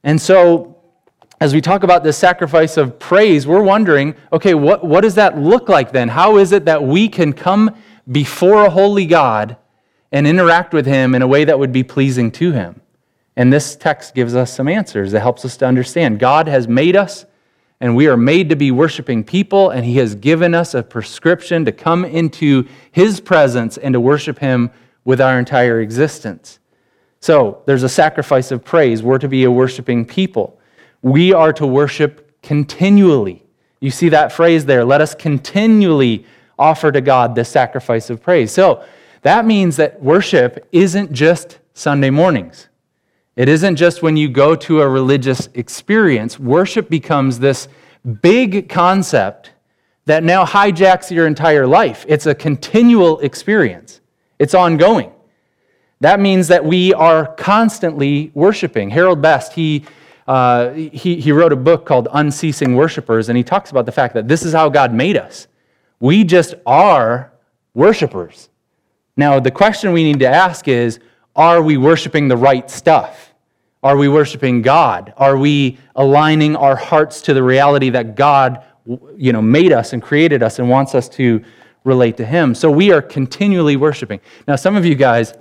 And 0.04 0.22
so 0.22 0.78
as 1.42 1.52
we 1.52 1.62
talk 1.62 1.82
about 1.82 2.04
this 2.04 2.18
sacrifice 2.18 2.78
of 2.78 3.00
praise, 3.00 3.48
we're 3.48 3.64
wondering 3.64 4.14
okay, 4.32 4.54
what, 4.54 4.84
what 4.84 5.02
does 5.02 5.16
that 5.16 5.40
look 5.40 5.68
like 5.68 5.92
then? 5.92 6.10
How 6.10 6.38
is 6.38 6.52
it 6.52 6.66
that 6.66 6.84
we 6.84 7.10
can 7.10 7.34
come 7.34 7.76
before 8.12 8.66
a 8.66 8.70
holy 8.70 9.08
God 9.08 9.58
and 10.14 10.26
interact 10.26 10.74
with 10.74 10.86
Him 10.86 11.14
in 11.16 11.22
a 11.22 11.28
way 11.28 11.44
that 11.44 11.60
would 11.60 11.74
be 11.74 11.84
pleasing 11.84 12.32
to 12.32 12.54
Him? 12.54 12.80
And 13.36 13.52
this 13.52 13.76
text 13.76 14.14
gives 14.14 14.36
us 14.36 14.54
some 14.54 14.70
answers. 14.70 15.14
It 15.14 15.22
helps 15.22 15.44
us 15.44 15.58
to 15.58 15.66
understand. 15.66 16.20
God 16.20 16.48
has 16.48 16.68
made 16.68 16.96
us, 16.96 17.26
and 17.82 17.96
we 17.96 18.08
are 18.08 18.16
made 18.16 18.50
to 18.50 18.56
be 18.56 18.72
worshiping 18.72 19.24
people, 19.24 19.72
and 19.72 19.84
He 19.84 19.98
has 19.98 20.16
given 20.16 20.54
us 20.54 20.76
a 20.76 20.84
prescription 20.84 21.66
to 21.66 21.72
come 21.72 22.06
into 22.06 22.66
His 22.92 23.20
presence 23.20 23.78
and 23.78 23.94
to 23.94 24.00
worship 24.00 24.40
Him 24.40 24.70
with 25.04 25.20
our 25.20 25.40
entire 25.40 25.82
existence. 25.82 26.60
So 27.20 27.64
there's 27.66 27.84
a 27.84 27.90
sacrifice 27.90 28.52
of 28.52 28.64
praise. 28.64 29.02
We're 29.02 29.18
to 29.18 29.28
be 29.28 29.46
a 29.46 29.52
worshiping 29.52 30.06
people. 30.06 30.60
We 31.02 31.34
are 31.34 31.52
to 31.54 31.66
worship 31.66 32.40
continually. 32.44 33.44
You 33.80 33.92
see 33.92 34.10
that 34.10 34.32
phrase 34.32 34.66
there. 34.66 34.86
Let 34.86 35.02
us 35.02 35.16
continually 35.16 36.26
offer 36.60 36.92
to 36.92 37.02
God 37.02 37.34
the 37.34 37.44
sacrifice 37.44 38.10
of 38.10 38.22
praise. 38.22 38.52
So 38.52 38.84
that 39.24 39.46
means 39.46 39.78
that 39.78 40.02
worship 40.02 40.68
isn't 40.72 41.12
just 41.12 41.60
Sunday 41.74 42.10
mornings. 42.10 42.68
It 43.36 43.50
isn't 43.50 43.78
just 43.78 44.04
when 44.04 44.16
you 44.16 44.30
go 44.30 44.56
to 44.56 44.82
a 44.82 44.88
religious 44.88 45.50
experience. 45.56 46.40
Worship 46.40 46.90
becomes 46.90 47.40
this 47.40 47.68
big 48.22 48.70
concept 48.70 49.54
that 50.06 50.24
now 50.24 50.46
hijacks 50.46 51.10
your 51.10 51.26
entire 51.26 51.66
life. 51.66 52.06
It's 52.08 52.26
a 52.26 52.36
continual 52.36 53.20
experience, 53.22 54.02
it's 54.40 54.54
ongoing. 54.54 55.12
That 56.02 56.20
means 56.20 56.50
that 56.50 56.66
we 56.66 56.94
are 56.94 57.34
constantly 57.36 58.30
worshiping. 58.34 58.90
Harold 58.90 59.22
Best, 59.22 59.54
he, 59.54 59.86
uh, 60.28 60.72
he, 60.72 61.22
he 61.22 61.32
wrote 61.32 61.54
a 61.54 61.56
book 61.56 61.86
called 61.86 62.10
Unceasing 62.12 62.76
Worshipers, 62.76 63.30
and 63.30 63.38
he 63.38 63.44
talks 63.44 63.72
about 63.72 63.86
the 63.86 63.94
fact 63.94 64.14
that 64.16 64.28
this 64.28 64.44
is 64.44 64.52
how 64.52 64.68
God 64.68 64.94
made 64.94 65.16
us. 65.16 65.48
We 66.02 66.26
just 66.26 66.56
are 66.66 67.32
worshipers. 67.74 68.50
Now, 69.16 69.40
the 69.40 69.52
question 69.52 69.94
we 69.94 70.04
need 70.04 70.20
to 70.20 70.28
ask 70.28 70.68
is 70.68 71.00
are 71.36 71.62
we 71.62 71.78
worshiping 71.78 72.28
the 72.28 72.38
right 72.38 72.70
stuff? 72.70 73.34
Are 73.82 73.98
we 73.98 74.08
worshiping 74.08 74.62
God? 74.62 75.14
Are 75.18 75.36
we 75.38 75.78
aligning 75.96 76.56
our 76.56 76.76
hearts 76.76 77.22
to 77.24 77.34
the 77.34 77.44
reality 77.44 77.90
that 77.90 78.16
God 78.16 78.64
you 79.18 79.34
know, 79.34 79.42
made 79.42 79.72
us 79.72 79.94
and 79.94 80.02
created 80.02 80.44
us 80.44 80.60
and 80.60 80.70
wants 80.70 80.96
us 80.96 81.10
to 81.10 81.44
relate 81.84 82.18
to 82.18 82.26
Him? 82.26 82.56
So 82.56 82.72
we 82.72 82.92
are 82.92 83.02
continually 83.02 83.76
worshiping. 83.76 84.20
Now, 84.48 84.56
some 84.56 84.76
of 84.76 84.86
you 84.86 84.96
guys, 84.96 85.34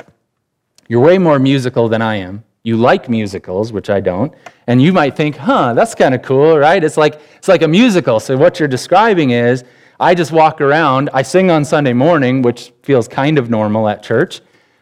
you're 0.88 1.00
way 1.00 1.18
more 1.18 1.38
musical 1.38 1.88
than 1.88 2.02
I 2.02 2.16
am. 2.16 2.42
You 2.64 2.76
like 2.76 3.08
musicals, 3.08 3.72
which 3.72 3.90
I 3.90 4.00
don't, 4.00 4.32
and 4.66 4.80
you 4.80 4.92
might 4.92 5.16
think, 5.16 5.36
huh, 5.36 5.74
that's 5.74 5.94
kind 5.94 6.14
of 6.14 6.22
cool, 6.22 6.58
right? 6.58 6.82
It's 6.82 6.96
like, 6.96 7.20
it's 7.36 7.48
like 7.48 7.62
a 7.62 7.68
musical. 7.68 8.20
So 8.20 8.36
what 8.36 8.58
you're 8.58 8.68
describing 8.68 9.30
is 9.30 9.64
I 10.02 10.16
just 10.16 10.32
walk 10.32 10.60
around, 10.60 11.10
I 11.14 11.22
sing 11.22 11.48
on 11.48 11.64
Sunday 11.64 11.92
morning, 11.92 12.42
which 12.42 12.72
feels 12.82 13.06
kind 13.06 13.38
of 13.38 13.48
normal 13.50 13.88
at 13.88 14.02
church. 14.02 14.40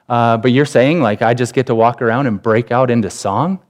Uh, 0.09 0.39
but 0.39 0.51
you're 0.51 0.65
saying, 0.65 1.03
like, 1.03 1.21
I 1.21 1.35
just 1.35 1.53
get 1.53 1.67
to 1.67 1.75
walk 1.75 2.01
around 2.01 2.27
and 2.27 2.41
break 2.41 2.73
out 2.73 2.91
into 2.91 3.11
song? 3.11 3.61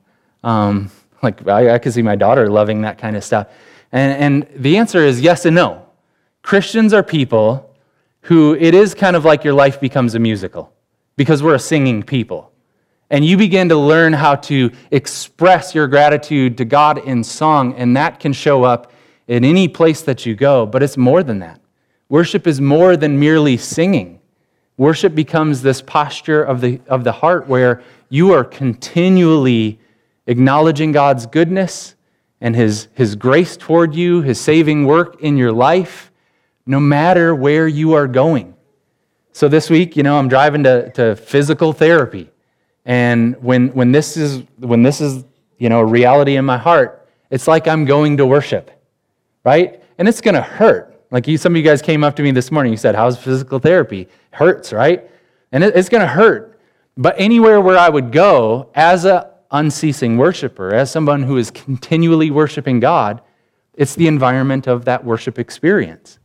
Um, 0.44 0.92
like, 1.24 1.48
I, 1.48 1.74
I 1.74 1.78
could 1.80 1.92
see 1.92 2.02
my 2.02 2.14
daughter 2.14 2.48
loving 2.48 2.82
that 2.82 2.98
kind 2.98 3.16
of 3.16 3.24
stuff. 3.24 3.48
And, 3.90 4.46
and 4.46 4.62
the 4.62 4.76
answer 4.76 5.00
is 5.00 5.20
yes 5.20 5.44
and 5.44 5.56
no. 5.56 5.84
Christians 6.42 6.92
are 6.92 7.02
people 7.02 7.74
who 8.22 8.54
it 8.54 8.72
is 8.72 8.94
kind 8.94 9.16
of 9.16 9.24
like 9.24 9.42
your 9.42 9.54
life 9.54 9.80
becomes 9.80 10.14
a 10.14 10.20
musical 10.20 10.72
because 11.16 11.42
we're 11.42 11.56
a 11.56 11.58
singing 11.58 12.04
people. 12.04 12.52
And 13.10 13.24
you 13.24 13.36
begin 13.36 13.68
to 13.70 13.76
learn 13.76 14.12
how 14.12 14.36
to 14.36 14.70
express 14.92 15.74
your 15.74 15.88
gratitude 15.88 16.56
to 16.58 16.64
God 16.64 16.98
in 16.98 17.24
song, 17.24 17.74
and 17.74 17.96
that 17.96 18.20
can 18.20 18.32
show 18.32 18.62
up 18.62 18.92
in 19.30 19.44
any 19.44 19.68
place 19.68 20.02
that 20.02 20.26
you 20.26 20.34
go. 20.34 20.66
But 20.66 20.82
it's 20.82 20.96
more 20.96 21.22
than 21.22 21.38
that. 21.38 21.60
Worship 22.08 22.46
is 22.46 22.60
more 22.60 22.96
than 22.96 23.20
merely 23.20 23.56
singing. 23.56 24.20
Worship 24.76 25.14
becomes 25.14 25.62
this 25.62 25.80
posture 25.80 26.42
of 26.42 26.60
the, 26.60 26.80
of 26.88 27.04
the 27.04 27.12
heart 27.12 27.46
where 27.46 27.82
you 28.08 28.32
are 28.32 28.42
continually 28.42 29.78
acknowledging 30.26 30.90
God's 30.90 31.26
goodness 31.26 31.94
and 32.40 32.56
his, 32.56 32.88
his 32.94 33.14
grace 33.14 33.56
toward 33.56 33.94
you, 33.94 34.22
His 34.22 34.40
saving 34.40 34.86
work 34.86 35.20
in 35.20 35.36
your 35.36 35.52
life, 35.52 36.10
no 36.66 36.80
matter 36.80 37.34
where 37.34 37.68
you 37.68 37.92
are 37.92 38.08
going. 38.08 38.54
So 39.32 39.46
this 39.46 39.70
week, 39.70 39.96
you 39.96 40.02
know, 40.02 40.18
I'm 40.18 40.28
driving 40.28 40.64
to, 40.64 40.90
to 40.92 41.16
physical 41.16 41.72
therapy. 41.72 42.30
And 42.84 43.36
when, 43.42 43.68
when, 43.68 43.92
this 43.92 44.16
is, 44.16 44.42
when 44.58 44.82
this 44.82 45.00
is, 45.00 45.24
you 45.58 45.68
know, 45.68 45.80
a 45.80 45.84
reality 45.84 46.36
in 46.36 46.44
my 46.44 46.58
heart, 46.58 47.06
it's 47.30 47.46
like 47.46 47.68
I'm 47.68 47.84
going 47.84 48.16
to 48.16 48.26
worship, 48.26 48.70
right? 49.44 49.82
And 49.98 50.08
it's 50.08 50.20
going 50.20 50.34
to 50.34 50.42
hurt. 50.42 51.02
Like 51.10 51.26
you, 51.26 51.36
some 51.36 51.52
of 51.52 51.56
you 51.56 51.62
guys 51.62 51.82
came 51.82 52.04
up 52.04 52.14
to 52.16 52.22
me 52.22 52.30
this 52.30 52.50
morning, 52.50 52.72
you 52.72 52.76
said, 52.76 52.94
How's 52.94 53.18
physical 53.18 53.58
therapy? 53.58 54.08
Hurts, 54.30 54.72
right? 54.72 55.10
And 55.52 55.64
it, 55.64 55.74
it's 55.76 55.88
going 55.88 56.02
to 56.02 56.06
hurt. 56.06 56.58
But 56.96 57.16
anywhere 57.18 57.60
where 57.60 57.78
I 57.78 57.88
would 57.88 58.12
go 58.12 58.70
as 58.74 59.04
an 59.04 59.24
unceasing 59.50 60.16
worshiper, 60.16 60.74
as 60.74 60.90
someone 60.90 61.22
who 61.22 61.36
is 61.36 61.50
continually 61.50 62.30
worshiping 62.30 62.80
God, 62.80 63.22
it's 63.74 63.94
the 63.94 64.06
environment 64.06 64.66
of 64.66 64.84
that 64.84 65.04
worship 65.04 65.38
experience. 65.38 66.18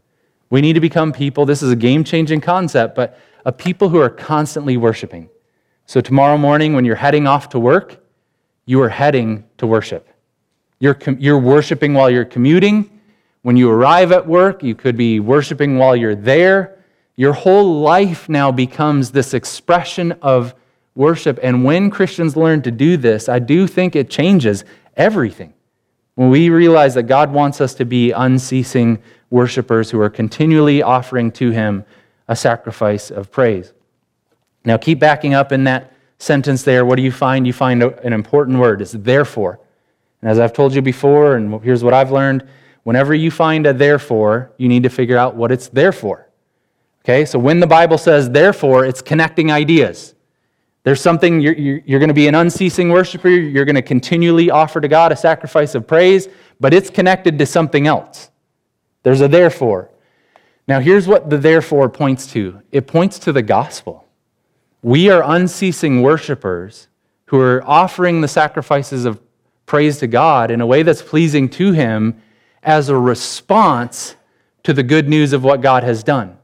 We 0.50 0.62
need 0.62 0.74
to 0.74 0.80
become 0.80 1.12
people, 1.12 1.46
this 1.46 1.64
is 1.64 1.72
a 1.72 1.76
game 1.76 2.04
changing 2.04 2.42
concept, 2.42 2.96
but 2.96 3.20
a 3.46 3.52
people 3.52 3.90
who 3.90 4.00
are 4.00 4.10
constantly 4.10 4.78
worshiping. 4.78 5.30
So 5.86 6.02
tomorrow 6.02 6.38
morning, 6.38 6.74
when 6.74 6.86
you're 6.86 6.96
heading 6.96 7.28
off 7.28 7.50
to 7.50 7.60
work, 7.60 8.04
you 8.66 8.82
are 8.82 8.90
heading 8.90 9.46
to 9.58 9.68
worship. 9.68 10.10
You're, 10.80 10.98
you're 11.20 11.40
worshiping 11.40 11.94
while 11.94 12.10
you're 12.10 12.26
commuting. 12.26 12.95
When 13.46 13.58
you 13.58 13.70
arrive 13.70 14.12
at 14.12 14.26
work, 14.26 14.64
you 14.64 14.74
could 14.74 14.98
be 14.98 15.20
worshiping 15.20 15.78
while 15.78 15.96
you're 15.96 16.16
there. 16.16 16.80
Your 17.16 17.34
whole 17.34 17.80
life 17.82 18.28
now 18.28 18.52
becomes 18.52 19.12
this 19.12 19.36
expression 19.36 20.14
of 20.14 20.56
worship. 20.96 21.38
And 21.44 21.64
when 21.64 21.92
Christians 21.92 22.36
learn 22.36 22.64
to 22.64 22.72
do 22.72 22.98
this, 22.98 23.30
I 23.30 23.38
do 23.38 23.68
think 23.68 23.96
it 23.96 24.10
changes 24.10 24.66
everything. 24.98 25.54
When 26.16 26.32
we 26.32 26.50
realize 26.50 26.96
that 26.96 27.04
God 27.04 27.32
wants 27.32 27.62
us 27.62 27.76
to 27.76 27.86
be 27.86 28.10
unceasing 28.10 28.98
worshipers 29.30 29.92
who 29.92 30.02
are 30.02 30.10
continually 30.10 30.82
offering 30.82 31.32
to 31.34 31.52
Him 31.52 31.86
a 32.28 32.36
sacrifice 32.36 33.12
of 33.12 33.30
praise. 33.30 33.74
Now, 34.64 34.78
keep 34.78 34.98
backing 34.98 35.36
up 35.36 35.52
in 35.52 35.66
that 35.66 35.94
sentence 36.18 36.64
there. 36.64 36.84
What 36.84 36.96
do 36.96 37.04
you 37.04 37.12
find? 37.12 37.46
You 37.46 37.54
find 37.54 37.84
an 37.84 38.12
important 38.12 38.58
word. 38.58 38.82
It's 38.82 38.94
therefore. 38.94 39.60
And 40.24 40.32
as 40.32 40.40
I've 40.40 40.54
told 40.54 40.74
you 40.74 40.82
before, 40.82 41.36
and 41.36 41.62
here's 41.62 41.84
what 41.84 41.94
I've 41.94 42.12
learned 42.12 42.48
Whenever 42.86 43.16
you 43.16 43.32
find 43.32 43.66
a 43.66 43.74
therefore, 43.74 44.52
you 44.60 44.68
need 44.68 44.84
to 44.84 44.90
figure 44.90 45.18
out 45.18 45.36
what 45.36 45.52
it's 45.52 45.70
there 45.70 45.92
for. 45.92 46.30
Okay, 47.04 47.26
so 47.26 47.40
when 47.40 47.60
the 47.60 47.66
Bible 47.66 47.98
says 47.98 48.30
therefore, 48.30 48.86
it's 48.86 49.02
connecting 49.02 49.52
ideas. 49.52 50.14
There's 50.84 51.02
something, 51.02 51.42
you're, 51.42 51.56
you're 51.56 52.00
going 52.00 52.10
to 52.10 52.14
be 52.14 52.28
an 52.28 52.36
unceasing 52.36 52.90
worshiper, 52.90 53.28
you're 53.28 53.66
going 53.66 53.76
to 53.76 53.82
continually 53.82 54.52
offer 54.52 54.80
to 54.80 54.88
God 54.88 55.12
a 55.12 55.16
sacrifice 55.16 55.74
of 55.74 55.88
praise, 55.88 56.28
but 56.60 56.76
it's 56.76 56.92
connected 56.92 57.40
to 57.40 57.48
something 57.48 57.88
else. 57.88 58.30
There's 59.02 59.22
a 59.22 59.28
therefore. 59.28 59.90
Now, 60.68 60.80
here's 60.80 61.08
what 61.08 61.32
the 61.32 61.40
therefore 61.40 61.90
points 61.90 62.28
to 62.34 62.62
it 62.72 62.86
points 62.86 63.18
to 63.20 63.32
the 63.32 63.42
gospel. 63.42 64.06
We 64.84 65.10
are 65.10 65.24
unceasing 65.26 66.04
worshipers 66.04 66.88
who 67.26 67.40
are 67.40 67.64
offering 67.66 68.22
the 68.22 68.28
sacrifices 68.28 69.06
of 69.06 69.20
praise 69.66 69.98
to 69.98 70.08
God 70.08 70.52
in 70.52 70.62
a 70.62 70.68
way 70.68 70.84
that's 70.84 71.02
pleasing 71.02 71.50
to 71.50 71.72
Him 71.72 72.22
as 72.66 72.90
a 72.90 72.98
response 72.98 74.16
to 74.64 74.74
the 74.74 74.84
good 74.84 75.08
news 75.08 75.32
of 75.32 75.44
what 75.44 75.62
God 75.62 75.84
has 75.84 76.04
done. 76.04 76.38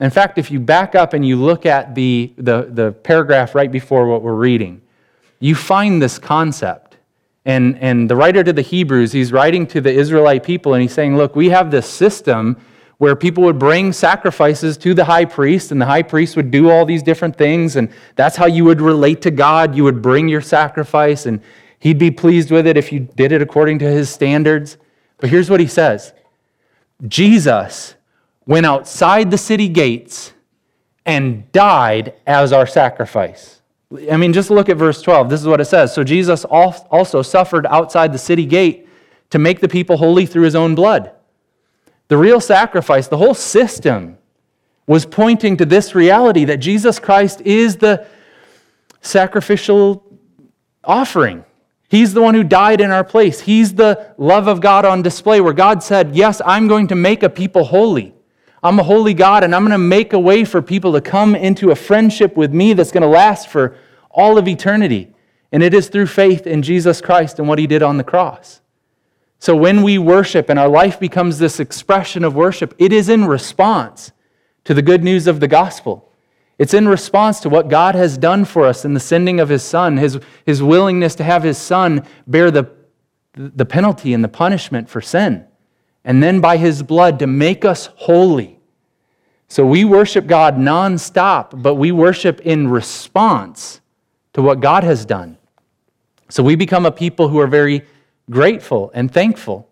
In 0.00 0.10
fact, 0.10 0.38
if 0.38 0.50
you 0.50 0.58
back 0.58 0.94
up 0.94 1.12
and 1.12 1.26
you 1.26 1.36
look 1.36 1.64
at 1.64 1.94
the, 1.94 2.32
the, 2.36 2.68
the 2.70 2.92
paragraph 2.92 3.54
right 3.54 3.70
before 3.70 4.06
what 4.08 4.22
we're 4.22 4.34
reading, 4.34 4.82
you 5.38 5.54
find 5.54 6.02
this 6.02 6.18
concept. 6.18 6.96
And, 7.44 7.78
and 7.78 8.10
the 8.10 8.16
writer 8.16 8.42
to 8.42 8.52
the 8.52 8.62
Hebrews, 8.62 9.12
he's 9.12 9.32
writing 9.32 9.66
to 9.68 9.80
the 9.80 9.92
Israelite 9.92 10.42
people 10.42 10.74
and 10.74 10.82
he's 10.82 10.92
saying, 10.92 11.16
Look, 11.16 11.36
we 11.36 11.50
have 11.50 11.70
this 11.70 11.88
system 11.88 12.56
where 12.98 13.16
people 13.16 13.44
would 13.44 13.58
bring 13.58 13.92
sacrifices 13.94 14.76
to 14.76 14.92
the 14.92 15.06
high 15.06 15.24
priest, 15.24 15.72
and 15.72 15.80
the 15.80 15.86
high 15.86 16.02
priest 16.02 16.36
would 16.36 16.50
do 16.50 16.68
all 16.68 16.84
these 16.84 17.02
different 17.02 17.34
things, 17.34 17.76
and 17.76 17.88
that's 18.14 18.36
how 18.36 18.44
you 18.44 18.62
would 18.62 18.78
relate 18.78 19.22
to 19.22 19.30
God. 19.30 19.74
You 19.74 19.84
would 19.84 20.02
bring 20.02 20.28
your 20.28 20.42
sacrifice, 20.42 21.24
and 21.24 21.40
he'd 21.78 21.98
be 21.98 22.10
pleased 22.10 22.50
with 22.50 22.66
it 22.66 22.76
if 22.76 22.92
you 22.92 23.00
did 23.00 23.32
it 23.32 23.40
according 23.40 23.78
to 23.78 23.90
his 23.90 24.10
standards. 24.10 24.76
But 25.20 25.30
here's 25.30 25.50
what 25.50 25.60
he 25.60 25.66
says 25.66 26.12
Jesus 27.06 27.94
went 28.46 28.66
outside 28.66 29.30
the 29.30 29.38
city 29.38 29.68
gates 29.68 30.32
and 31.06 31.50
died 31.52 32.14
as 32.26 32.52
our 32.52 32.66
sacrifice. 32.66 33.60
I 34.10 34.16
mean, 34.16 34.32
just 34.32 34.50
look 34.50 34.68
at 34.68 34.76
verse 34.76 35.02
12. 35.02 35.28
This 35.28 35.40
is 35.40 35.46
what 35.46 35.60
it 35.60 35.64
says. 35.64 35.92
So 35.92 36.04
Jesus 36.04 36.44
also 36.44 37.22
suffered 37.22 37.66
outside 37.66 38.12
the 38.12 38.18
city 38.18 38.46
gate 38.46 38.88
to 39.30 39.38
make 39.38 39.60
the 39.60 39.68
people 39.68 39.96
holy 39.96 40.26
through 40.26 40.44
his 40.44 40.54
own 40.54 40.74
blood. 40.74 41.12
The 42.08 42.16
real 42.16 42.40
sacrifice, 42.40 43.08
the 43.08 43.16
whole 43.16 43.34
system, 43.34 44.18
was 44.86 45.06
pointing 45.06 45.56
to 45.56 45.64
this 45.64 45.94
reality 45.94 46.44
that 46.44 46.58
Jesus 46.58 46.98
Christ 46.98 47.40
is 47.42 47.76
the 47.76 48.06
sacrificial 49.00 50.04
offering. 50.84 51.44
He's 51.90 52.14
the 52.14 52.22
one 52.22 52.34
who 52.34 52.44
died 52.44 52.80
in 52.80 52.92
our 52.92 53.02
place. 53.02 53.40
He's 53.40 53.74
the 53.74 54.14
love 54.16 54.46
of 54.46 54.60
God 54.60 54.84
on 54.84 55.02
display, 55.02 55.40
where 55.40 55.52
God 55.52 55.82
said, 55.82 56.14
Yes, 56.14 56.40
I'm 56.46 56.68
going 56.68 56.86
to 56.86 56.94
make 56.94 57.24
a 57.24 57.28
people 57.28 57.64
holy. 57.64 58.14
I'm 58.62 58.78
a 58.78 58.84
holy 58.84 59.12
God, 59.12 59.42
and 59.42 59.52
I'm 59.52 59.62
going 59.62 59.72
to 59.72 59.78
make 59.78 60.12
a 60.12 60.18
way 60.18 60.44
for 60.44 60.62
people 60.62 60.92
to 60.92 61.00
come 61.00 61.34
into 61.34 61.72
a 61.72 61.74
friendship 61.74 62.36
with 62.36 62.54
me 62.54 62.74
that's 62.74 62.92
going 62.92 63.02
to 63.02 63.08
last 63.08 63.48
for 63.48 63.76
all 64.08 64.38
of 64.38 64.46
eternity. 64.46 65.12
And 65.50 65.64
it 65.64 65.74
is 65.74 65.88
through 65.88 66.06
faith 66.06 66.46
in 66.46 66.62
Jesus 66.62 67.00
Christ 67.00 67.40
and 67.40 67.48
what 67.48 67.58
he 67.58 67.66
did 67.66 67.82
on 67.82 67.96
the 67.96 68.04
cross. 68.04 68.60
So 69.40 69.56
when 69.56 69.82
we 69.82 69.98
worship 69.98 70.48
and 70.48 70.60
our 70.60 70.68
life 70.68 71.00
becomes 71.00 71.40
this 71.40 71.58
expression 71.58 72.22
of 72.22 72.36
worship, 72.36 72.72
it 72.78 72.92
is 72.92 73.08
in 73.08 73.24
response 73.24 74.12
to 74.62 74.74
the 74.74 74.82
good 74.82 75.02
news 75.02 75.26
of 75.26 75.40
the 75.40 75.48
gospel. 75.48 76.09
It's 76.60 76.74
in 76.74 76.86
response 76.86 77.40
to 77.40 77.48
what 77.48 77.68
God 77.68 77.94
has 77.94 78.18
done 78.18 78.44
for 78.44 78.66
us 78.66 78.84
in 78.84 78.92
the 78.92 79.00
sending 79.00 79.40
of 79.40 79.48
his 79.48 79.62
son, 79.62 79.96
his, 79.96 80.20
his 80.44 80.62
willingness 80.62 81.14
to 81.14 81.24
have 81.24 81.42
his 81.42 81.56
son 81.56 82.06
bear 82.26 82.50
the, 82.50 82.70
the 83.32 83.64
penalty 83.64 84.12
and 84.12 84.22
the 84.22 84.28
punishment 84.28 84.86
for 84.86 85.00
sin, 85.00 85.46
and 86.04 86.22
then 86.22 86.38
by 86.38 86.58
his 86.58 86.82
blood 86.82 87.18
to 87.20 87.26
make 87.26 87.64
us 87.64 87.88
holy. 87.96 88.60
So 89.48 89.64
we 89.64 89.86
worship 89.86 90.26
God 90.26 90.56
nonstop, 90.56 91.62
but 91.62 91.76
we 91.76 91.92
worship 91.92 92.42
in 92.42 92.68
response 92.68 93.80
to 94.34 94.42
what 94.42 94.60
God 94.60 94.84
has 94.84 95.06
done. 95.06 95.38
So 96.28 96.42
we 96.42 96.56
become 96.56 96.84
a 96.84 96.92
people 96.92 97.28
who 97.28 97.40
are 97.40 97.46
very 97.46 97.86
grateful 98.28 98.90
and 98.92 99.10
thankful. 99.10 99.66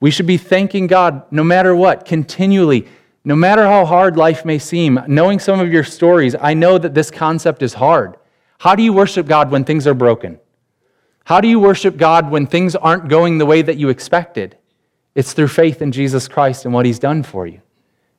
We 0.00 0.10
should 0.10 0.26
be 0.26 0.38
thanking 0.38 0.86
God 0.86 1.30
no 1.30 1.44
matter 1.44 1.76
what, 1.76 2.06
continually, 2.06 2.88
no 3.24 3.34
matter 3.34 3.64
how 3.64 3.84
hard 3.86 4.16
life 4.16 4.44
may 4.44 4.58
seem. 4.58 5.00
Knowing 5.06 5.38
some 5.38 5.60
of 5.60 5.72
your 5.72 5.84
stories, 5.84 6.36
I 6.38 6.54
know 6.54 6.76
that 6.78 6.94
this 6.94 7.10
concept 7.10 7.62
is 7.62 7.74
hard. 7.74 8.16
How 8.58 8.74
do 8.74 8.82
you 8.82 8.92
worship 8.92 9.26
God 9.26 9.50
when 9.50 9.64
things 9.64 9.86
are 9.86 9.94
broken? 9.94 10.38
How 11.24 11.40
do 11.40 11.48
you 11.48 11.58
worship 11.58 11.96
God 11.96 12.30
when 12.30 12.46
things 12.46 12.76
aren't 12.76 13.08
going 13.08 13.38
the 13.38 13.46
way 13.46 13.62
that 13.62 13.78
you 13.78 13.88
expected? 13.88 14.58
It's 15.14 15.32
through 15.32 15.48
faith 15.48 15.80
in 15.80 15.90
Jesus 15.90 16.28
Christ 16.28 16.64
and 16.64 16.74
what 16.74 16.84
He's 16.84 16.98
done 16.98 17.22
for 17.22 17.46
you. 17.46 17.62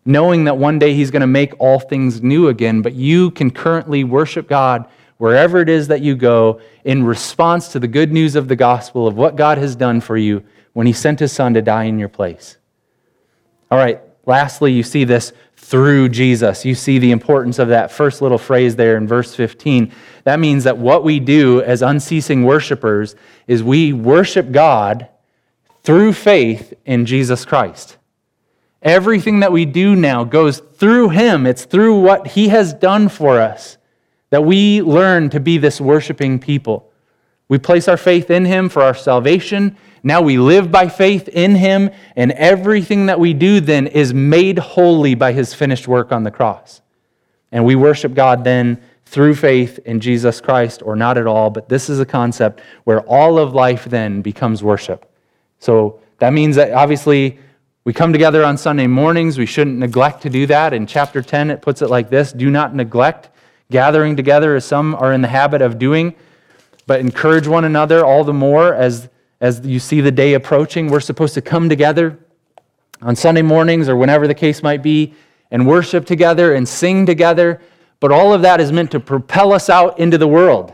Knowing 0.05 0.45
that 0.45 0.57
one 0.57 0.79
day 0.79 0.93
He's 0.93 1.12
going 1.12 1.21
to 1.21 1.27
make 1.27 1.53
all 1.59 1.79
things 1.79 2.21
new 2.24 2.47
again, 2.47 2.81
but 2.81 2.93
you 2.93 3.31
can 3.31 3.51
currently 3.51 4.03
worship 4.03 4.47
God 4.47 4.88
wherever 5.17 5.59
it 5.59 5.69
is 5.69 5.88
that 5.88 6.01
you 6.01 6.15
go 6.15 6.59
in 6.83 7.03
response 7.03 7.69
to 7.69 7.79
the 7.79 7.88
good 7.88 8.12
news 8.12 8.35
of 8.35 8.47
the 8.47 8.55
gospel 8.55 9.07
of 9.07 9.15
what 9.15 9.35
God 9.35 9.57
has 9.59 9.75
done 9.75 10.01
for 10.01 10.17
you 10.17 10.43
when 10.74 10.88
He 10.88 10.93
sent 10.93 11.19
His 11.19 11.31
Son 11.31 11.53
to 11.53 11.62
die 11.62 11.83
in 11.83 12.00
your 12.00 12.09
place. 12.09 12.57
All 13.69 13.77
right, 13.77 14.01
lastly, 14.25 14.72
you 14.72 14.84
see 14.84 15.03
this 15.03 15.34
through 15.55 16.10
Jesus. 16.10 16.65
You 16.65 16.75
see 16.75 17.00
the 17.00 17.12
importance 17.12 17.60
of 17.60 17.70
that 17.70 17.91
first 17.91 18.22
little 18.22 18.38
phrase 18.38 18.75
there 18.75 18.98
in 18.98 19.08
verse 19.08 19.34
15. 19.34 19.91
That 20.24 20.39
means 20.39 20.63
that 20.65 20.77
what 20.77 21.03
we 21.03 21.20
do 21.20 21.62
as 21.62 21.82
unceasing 21.82 22.44
worshipers 22.44 23.15
is 23.48 23.63
we 23.63 23.94
worship 23.94 24.51
God 24.51 25.08
through 25.84 26.13
faith 26.13 26.74
in 26.86 27.05
Jesus 27.05 27.46
Christ. 27.46 27.98
Everything 28.82 29.39
that 29.39 29.51
we 29.51 29.65
do 29.65 29.96
now 29.96 30.24
goes 30.24 30.60
through 30.60 31.10
Him, 31.10 31.48
it's 31.48 31.65
through 31.65 32.00
what 32.00 32.27
He 32.27 32.50
has 32.50 32.74
done 32.74 33.10
for 33.10 33.39
us 33.39 33.77
that 34.29 34.44
we 34.44 34.82
learn 34.82 35.29
to 35.29 35.39
be 35.39 35.58
this 35.58 35.79
worshiping 35.79 36.39
people. 36.39 36.91
We 37.48 37.58
place 37.58 37.88
our 37.88 37.98
faith 37.98 38.30
in 38.30 38.46
Him 38.46 38.70
for 38.70 38.82
our 38.82 38.96
salvation. 38.96 39.78
Now 40.04 40.22
we 40.22 40.38
live 40.38 40.72
by 40.72 40.88
faith 40.88 41.28
in 41.30 41.56
Him, 41.56 41.92
and 42.16 42.32
everything 42.34 43.06
that 43.08 43.20
we 43.20 43.34
do 43.34 43.60
then 43.60 43.88
is 43.88 44.14
made 44.14 44.60
holy 44.60 45.16
by 45.16 45.34
His 45.34 45.54
finished 45.54 45.88
work 45.88 46.12
on 46.12 46.24
the 46.24 46.32
cross. 46.32 46.82
And 47.52 47.66
we 47.66 47.75
worship 47.75 48.14
God 48.14 48.44
then 48.44 48.82
through 49.06 49.36
faith 49.36 49.80
in 49.86 50.00
Jesus 50.00 50.42
Christ, 50.42 50.82
or 50.84 50.96
not 50.96 51.18
at 51.18 51.28
all, 51.28 51.50
but 51.50 51.70
this 51.70 51.90
is 51.90 52.00
a 52.00 52.06
concept 52.06 52.62
where 52.84 53.02
all 53.02 53.38
of 53.38 53.54
life 53.54 53.86
then 53.86 54.22
becomes 54.22 54.64
worship. 54.64 55.12
So 55.60 56.00
that 56.20 56.34
means 56.34 56.56
that 56.56 56.72
obviously 56.72 57.40
we 57.84 57.94
come 57.94 58.12
together 58.12 58.44
on 58.44 58.58
Sunday 58.58 58.88
mornings. 58.88 59.38
We 59.38 59.46
shouldn't 59.46 59.77
neglect 59.77 60.24
to 60.24 60.29
do 60.29 60.48
that. 60.48 60.74
In 60.74 60.88
chapter 60.88 61.22
10, 61.22 61.51
it 61.51 61.62
puts 61.62 61.84
it 61.84 61.90
like 61.90 62.10
this 62.10 62.34
Do 62.34 62.50
not 62.50 62.74
neglect 62.74 63.29
gathering 63.72 64.16
together 64.16 64.55
as 64.55 64.66
some 64.66 64.96
are 64.96 65.14
in 65.14 65.22
the 65.22 65.27
habit 65.27 65.62
of 65.62 65.79
doing, 65.79 66.16
but 66.87 67.00
encourage 67.00 67.48
one 67.48 67.65
another 67.65 68.05
all 68.05 68.24
the 68.24 68.33
more 68.33 68.74
as, 68.74 69.09
as 69.41 69.65
you 69.65 69.79
see 69.79 70.01
the 70.01 70.11
day 70.11 70.33
approaching. 70.33 70.87
We're 70.87 71.00
supposed 71.00 71.33
to 71.35 71.41
come 71.41 71.69
together 71.69 72.17
on 73.01 73.15
Sunday 73.15 73.41
mornings 73.41 73.89
or 73.89 73.95
whenever 73.95 74.27
the 74.27 74.33
case 74.33 74.63
might 74.63 74.83
be 74.83 75.13
and 75.51 75.67
worship 75.67 76.05
together 76.05 76.53
and 76.53 76.67
sing 76.67 77.05
together. 77.05 77.61
But 78.00 78.11
all 78.11 78.33
of 78.33 78.41
that 78.43 78.59
is 78.59 78.71
meant 78.71 78.91
to 78.91 79.00
propel 79.00 79.53
us 79.53 79.69
out 79.69 80.00
into 80.00 80.17
the 80.17 80.27
world 80.27 80.74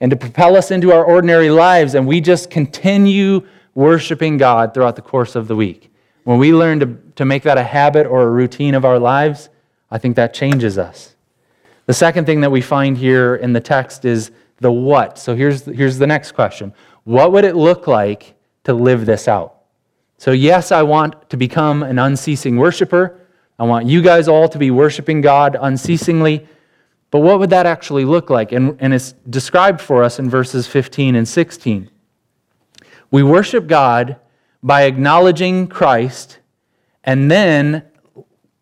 and 0.00 0.10
to 0.10 0.16
propel 0.16 0.56
us 0.56 0.70
into 0.70 0.92
our 0.92 1.04
ordinary 1.04 1.50
lives. 1.50 1.94
And 1.94 2.06
we 2.06 2.20
just 2.20 2.50
continue 2.50 3.46
worshiping 3.74 4.36
God 4.36 4.74
throughout 4.74 4.96
the 4.96 5.02
course 5.02 5.34
of 5.34 5.48
the 5.48 5.56
week. 5.56 5.92
When 6.24 6.38
we 6.38 6.52
learn 6.52 6.80
to, 6.80 6.98
to 7.16 7.24
make 7.24 7.42
that 7.44 7.58
a 7.58 7.62
habit 7.62 8.06
or 8.06 8.22
a 8.22 8.30
routine 8.30 8.74
of 8.74 8.84
our 8.84 8.98
lives, 8.98 9.48
I 9.90 9.98
think 9.98 10.16
that 10.16 10.34
changes 10.34 10.78
us. 10.78 11.14
The 11.86 11.94
second 11.94 12.26
thing 12.26 12.42
that 12.42 12.50
we 12.50 12.60
find 12.60 12.98
here 12.98 13.36
in 13.36 13.54
the 13.54 13.60
text 13.60 14.04
is 14.04 14.30
the 14.60 14.72
what. 14.72 15.18
So 15.18 15.34
here's, 15.34 15.64
here's 15.64 15.98
the 15.98 16.06
next 16.06 16.32
question 16.32 16.72
What 17.04 17.32
would 17.32 17.44
it 17.44 17.56
look 17.56 17.86
like 17.86 18.34
to 18.64 18.74
live 18.74 19.06
this 19.06 19.28
out? 19.28 19.54
So, 20.18 20.32
yes, 20.32 20.72
I 20.72 20.82
want 20.82 21.30
to 21.30 21.36
become 21.36 21.82
an 21.82 21.98
unceasing 21.98 22.56
worshiper. 22.56 23.20
I 23.58 23.64
want 23.64 23.86
you 23.86 24.02
guys 24.02 24.28
all 24.28 24.48
to 24.48 24.58
be 24.58 24.70
worshiping 24.70 25.20
God 25.20 25.56
unceasingly. 25.60 26.46
But 27.10 27.20
what 27.20 27.38
would 27.38 27.50
that 27.50 27.66
actually 27.66 28.04
look 28.04 28.28
like? 28.28 28.52
And, 28.52 28.76
and 28.80 28.92
it's 28.92 29.12
described 29.30 29.80
for 29.80 30.02
us 30.02 30.18
in 30.18 30.28
verses 30.28 30.66
15 30.66 31.14
and 31.14 31.26
16. 31.26 31.90
We 33.10 33.22
worship 33.22 33.66
God 33.66 34.16
by 34.62 34.82
acknowledging 34.82 35.68
Christ 35.68 36.38
and 37.04 37.30
then 37.30 37.84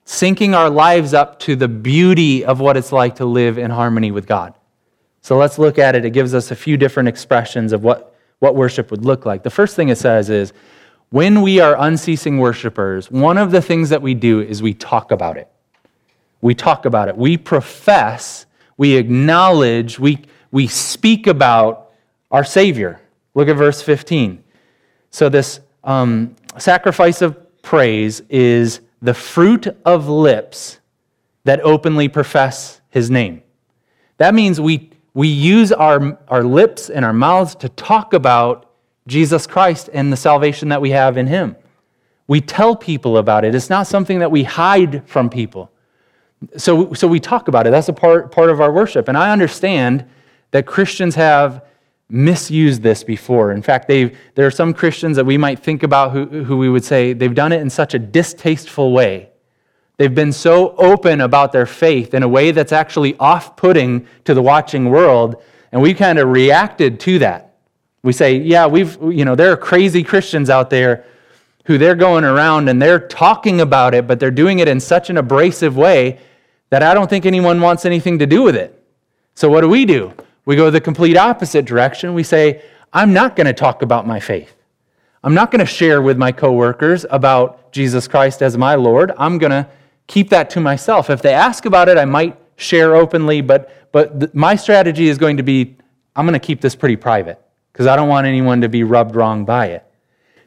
syncing 0.05 0.55
our 0.55 0.71
lives 0.71 1.13
up 1.13 1.41
to 1.41 1.57
the 1.57 1.69
beauty 1.69 2.45
of 2.45 2.61
what 2.61 2.77
it's 2.77 2.93
like 2.93 3.17
to 3.17 3.25
live 3.25 3.59
in 3.59 3.71
harmony 3.71 4.13
with 4.13 4.27
God. 4.27 4.55
So 5.27 5.37
let's 5.37 5.59
look 5.59 5.77
at 5.77 5.97
it. 5.97 6.05
It 6.05 6.11
gives 6.11 6.35
us 6.35 6.53
a 6.53 6.55
few 6.55 6.77
different 6.77 7.09
expressions 7.09 7.73
of 7.73 7.83
what, 7.83 8.15
what 8.39 8.55
worship 8.55 8.93
would 8.93 9.05
look 9.05 9.27
like. 9.27 9.43
The 9.43 9.51
first 9.51 9.75
thing 9.75 9.89
it 9.89 9.99
says 9.99 10.31
is 10.31 10.53
when 11.11 11.43
we 11.43 11.59
are 11.59 11.75
unceasing 11.77 12.39
worshipers, 12.39 13.11
one 13.11 13.37
of 13.37 13.51
the 13.51 13.61
things 13.61 13.89
that 13.89 14.01
we 14.01 14.15
do 14.15 14.41
is 14.41 14.63
we 14.63 14.73
talk 14.73 15.11
about 15.11 15.37
it. 15.37 15.51
We 16.43 16.55
talk 16.55 16.85
about 16.85 17.09
it. 17.09 17.17
We 17.17 17.37
profess, 17.39 18.47
we 18.77 18.95
acknowledge, 18.95 19.99
we, 19.99 20.21
we 20.53 20.69
speak 20.69 21.27
about 21.27 21.91
our 22.31 22.45
Savior. 22.45 23.01
Look 23.35 23.49
at 23.49 23.57
verse 23.57 23.83
15. 23.83 24.45
So, 25.11 25.29
this 25.29 25.59
um, 25.83 26.37
sacrifice 26.57 27.21
of 27.21 27.63
praise 27.63 28.21
is 28.31 28.81
the 29.03 29.13
fruit 29.13 29.67
of 29.85 30.09
lips 30.09 30.79
that 31.43 31.59
openly 31.63 32.07
profess 32.07 32.81
his 32.91 33.11
name. 33.11 33.43
That 34.19 34.33
means 34.33 34.61
we, 34.61 34.93
we 35.17 35.29
use 35.29 35.73
our, 35.73 36.19
our 36.29 36.45
lips 36.45 36.91
and 36.91 37.03
our 37.03 37.13
mouths 37.15 37.55
to 37.55 37.71
talk 37.71 38.13
about 38.13 38.71
Jesus 39.07 39.47
Christ 39.47 39.89
and 39.95 40.13
the 40.13 40.17
salvation 40.17 40.69
that 40.69 40.83
we 40.83 40.91
have 40.91 41.17
in 41.17 41.27
him. 41.27 41.57
We 42.27 42.43
tell 42.43 42.77
people 42.77 43.17
about 43.17 43.43
it. 43.43 43.55
It's 43.55 43.71
not 43.71 43.87
something 43.87 44.19
that 44.19 44.31
we 44.31 44.43
hide 44.43 45.09
from 45.09 45.31
people. 45.31 45.71
So, 46.59 46.93
so 46.93 47.09
we 47.09 47.19
talk 47.19 47.49
about 47.49 47.67
it. 47.67 47.71
That's 47.71 47.89
a 47.89 47.95
part, 47.95 48.31
part 48.31 48.51
of 48.51 48.61
our 48.61 48.71
worship. 48.71 49.09
And 49.09 49.17
I 49.17 49.31
understand 49.31 50.05
that 50.51 50.67
Christians 50.67 51.15
have 51.15 51.65
misused 52.11 52.83
this 52.83 53.03
before. 53.03 53.53
In 53.53 53.63
fact, 53.63 53.89
there 53.89 54.13
are 54.37 54.51
some 54.51 54.75
Christians 54.75 55.17
that 55.17 55.25
we 55.25 55.39
might 55.39 55.61
think 55.61 55.83
about 55.83 56.13
who, 56.13 56.45
who 56.45 56.59
we 56.59 56.69
would 56.69 56.85
say 56.85 57.15
they've 57.15 57.35
done 57.35 57.53
it 57.53 57.63
in 57.63 57.71
such 57.71 57.95
a 57.95 57.99
distasteful 57.99 58.93
way. 58.93 59.31
They've 59.99 60.15
been 60.15 60.33
so 60.33 60.77
open 60.77 61.21
about 61.23 61.53
their 61.53 61.67
faith 61.67 62.13
in 62.13 62.23
a 62.23 62.29
way 62.29 62.51
that's 62.51 62.73
actually 62.73 63.17
off 63.19 63.57
putting 63.57 64.07
to 64.25 64.35
the 64.35 64.43
watching 64.43 64.91
world, 64.91 65.43
and 65.73 65.81
we 65.81 65.95
kind 65.95 66.19
of 66.19 66.29
reacted 66.29 67.01
to 67.01 67.19
that. 67.21 67.55
We 68.03 68.13
say, 68.13 68.37
yeah, 68.37 68.67
we've, 68.67 68.97
you 69.03 69.25
know, 69.25 69.35
there 69.35 69.51
are 69.53 69.57
crazy 69.57 70.03
Christians 70.03 70.51
out 70.51 70.71
there 70.71 71.05
who 71.65 71.79
they're 71.79 71.97
going 71.97 72.25
around 72.25 72.69
and 72.69 72.81
they're 72.81 73.01
talking 73.01 73.61
about 73.61 73.93
it, 73.93 74.07
but 74.07 74.21
they're 74.21 74.31
doing 74.31 74.61
it 74.61 74.69
in 74.69 74.79
such 74.79 75.11
an 75.11 75.17
abrasive 75.17 75.77
way 75.77 76.21
that 76.71 76.83
I 76.85 76.95
don't 76.95 77.11
think 77.11 77.27
anyone 77.27 77.61
wants 77.61 77.85
anything 77.85 78.21
to 78.21 78.27
do 78.27 78.43
with 78.43 78.55
it. 78.55 78.81
So 79.35 79.49
what 79.51 79.63
do 79.63 79.69
we 79.69 79.85
do? 79.85 80.13
We 80.45 80.55
go 80.55 80.71
the 80.71 80.81
complete 80.81 81.17
opposite 81.17 81.65
direction. 81.65 82.15
We 82.15 82.23
say, 82.23 82.63
I'm 82.93 83.13
not 83.13 83.35
going 83.35 83.49
to 83.49 83.53
talk 83.53 83.83
about 83.83 84.07
my 84.07 84.21
faith. 84.21 84.55
I'm 85.25 85.35
not 85.35 85.51
going 85.51 85.59
to 85.59 85.67
share 85.67 86.01
with 86.01 86.17
my 86.17 86.31
coworkers 86.31 87.05
about 87.11 87.73
Jesus 87.73 88.07
Christ 88.07 88.43
as 88.43 88.57
my 88.57 88.77
Lord. 88.77 89.11
I'm 89.19 89.39
going 89.39 89.51
to 89.51 89.69
keep 90.07 90.31
that 90.31 90.51
to 90.51 90.61
myself. 90.61 91.11
If 91.11 91.23
they 91.23 91.33
ask 91.33 91.65
about 91.67 91.89
it, 91.89 91.99
I 91.99 92.05
might 92.05 92.37
share 92.57 92.97
openly, 92.97 93.41
but, 93.41 93.93
but 93.93 94.21
th- 94.21 94.35
my 94.35 94.57
strategy 94.57 95.09
is 95.09 95.19
going 95.19 95.37
to 95.37 95.43
be 95.43 95.77
I'm 96.17 96.25
going 96.25 96.33
to 96.33 96.45
keep 96.45 96.63
this 96.63 96.75
pretty 96.75 96.97
private 96.97 97.41
because 97.73 97.87
I 97.87 97.95
don't 97.95 98.09
want 98.09 98.27
anyone 98.27 98.63
to 98.63 98.71
be 98.71 98.83
rubbed 98.83 99.15
wrong 99.15 99.45
by 99.45 99.67
it. 99.67 99.85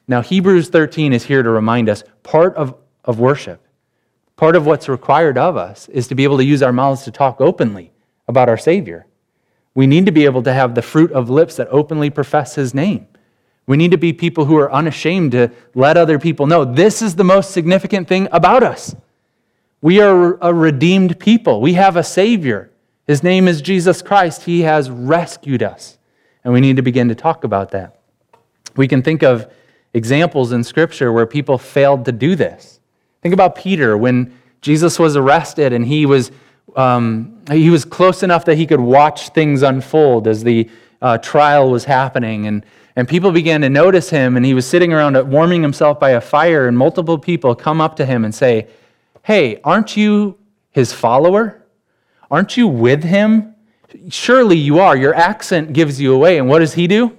Now, 0.07 0.21
Hebrews 0.21 0.69
13 0.69 1.13
is 1.13 1.23
here 1.23 1.43
to 1.43 1.49
remind 1.49 1.87
us 1.87 2.03
part 2.23 2.55
of, 2.55 2.75
of 3.05 3.19
worship, 3.19 3.63
part 4.35 4.55
of 4.55 4.65
what's 4.65 4.89
required 4.89 5.37
of 5.37 5.55
us 5.55 5.87
is 5.89 6.07
to 6.07 6.15
be 6.15 6.23
able 6.23 6.37
to 6.37 6.43
use 6.43 6.63
our 6.63 6.73
mouths 6.73 7.03
to 7.03 7.11
talk 7.11 7.39
openly 7.39 7.91
about 8.27 8.49
our 8.49 8.57
Savior. 8.57 9.05
We 9.75 9.85
need 9.85 10.07
to 10.07 10.11
be 10.11 10.25
able 10.25 10.41
to 10.43 10.53
have 10.53 10.73
the 10.73 10.81
fruit 10.81 11.11
of 11.11 11.29
lips 11.29 11.55
that 11.57 11.67
openly 11.69 12.09
profess 12.09 12.55
his 12.55 12.73
name. 12.73 13.05
We 13.67 13.77
need 13.77 13.91
to 13.91 13.97
be 13.97 14.11
people 14.11 14.45
who 14.45 14.57
are 14.57 14.71
unashamed 14.73 15.33
to 15.33 15.51
let 15.75 15.95
other 15.95 16.17
people 16.17 16.47
know 16.47 16.65
this 16.65 17.03
is 17.03 17.15
the 17.15 17.23
most 17.23 17.51
significant 17.51 18.07
thing 18.07 18.27
about 18.31 18.63
us. 18.63 18.95
We 19.81 20.01
are 20.01 20.37
a 20.41 20.53
redeemed 20.53 21.19
people. 21.19 21.61
We 21.61 21.73
have 21.73 21.95
a 21.95 22.03
Savior. 22.03 22.71
His 23.07 23.23
name 23.23 23.47
is 23.47 23.61
Jesus 23.61 24.01
Christ. 24.01 24.43
He 24.43 24.61
has 24.61 24.89
rescued 24.89 25.63
us. 25.63 25.97
And 26.43 26.53
we 26.53 26.61
need 26.61 26.75
to 26.75 26.81
begin 26.81 27.07
to 27.09 27.15
talk 27.15 27.43
about 27.43 27.71
that. 27.71 27.99
We 28.75 28.87
can 28.87 29.01
think 29.01 29.23
of 29.23 29.51
examples 29.93 30.51
in 30.51 30.63
Scripture 30.63 31.11
where 31.11 31.25
people 31.25 31.57
failed 31.57 32.05
to 32.05 32.11
do 32.11 32.35
this. 32.35 32.79
Think 33.21 33.33
about 33.33 33.55
Peter 33.55 33.97
when 33.97 34.37
Jesus 34.61 34.99
was 34.99 35.15
arrested 35.15 35.73
and 35.73 35.85
he 35.85 36.05
was, 36.05 36.31
um, 36.75 37.41
he 37.49 37.69
was 37.69 37.85
close 37.85 38.21
enough 38.21 38.45
that 38.45 38.55
he 38.55 38.67
could 38.67 38.79
watch 38.79 39.29
things 39.29 39.61
unfold 39.61 40.27
as 40.27 40.43
the 40.43 40.69
uh, 41.01 41.17
trial 41.17 41.71
was 41.71 41.85
happening. 41.85 42.47
And, 42.47 42.65
and 42.95 43.07
people 43.07 43.31
began 43.31 43.61
to 43.61 43.69
notice 43.69 44.09
him, 44.09 44.35
and 44.35 44.45
he 44.45 44.53
was 44.53 44.67
sitting 44.67 44.91
around 44.91 45.15
warming 45.29 45.61
himself 45.61 45.99
by 45.99 46.11
a 46.11 46.21
fire, 46.21 46.67
and 46.67 46.77
multiple 46.77 47.17
people 47.17 47.55
come 47.55 47.79
up 47.79 47.95
to 47.95 48.05
him 48.05 48.25
and 48.25 48.35
say, 48.35 48.67
Hey, 49.23 49.59
aren't 49.63 49.97
you 49.97 50.37
his 50.71 50.93
follower? 50.93 51.65
Aren't 52.31 52.57
you 52.57 52.67
with 52.67 53.03
him? 53.03 53.55
Surely 54.09 54.55
you 54.55 54.79
are. 54.79 54.95
Your 54.95 55.15
accent 55.15 55.73
gives 55.73 55.99
you 55.99 56.13
away. 56.13 56.37
And 56.37 56.47
what 56.47 56.59
does 56.59 56.73
he 56.73 56.87
do? 56.87 57.17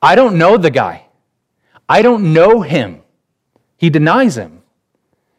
I 0.00 0.14
don't 0.14 0.38
know 0.38 0.56
the 0.56 0.70
guy. 0.70 1.06
I 1.88 2.02
don't 2.02 2.32
know 2.32 2.62
him. 2.62 3.02
He 3.76 3.90
denies 3.90 4.36
him. 4.36 4.62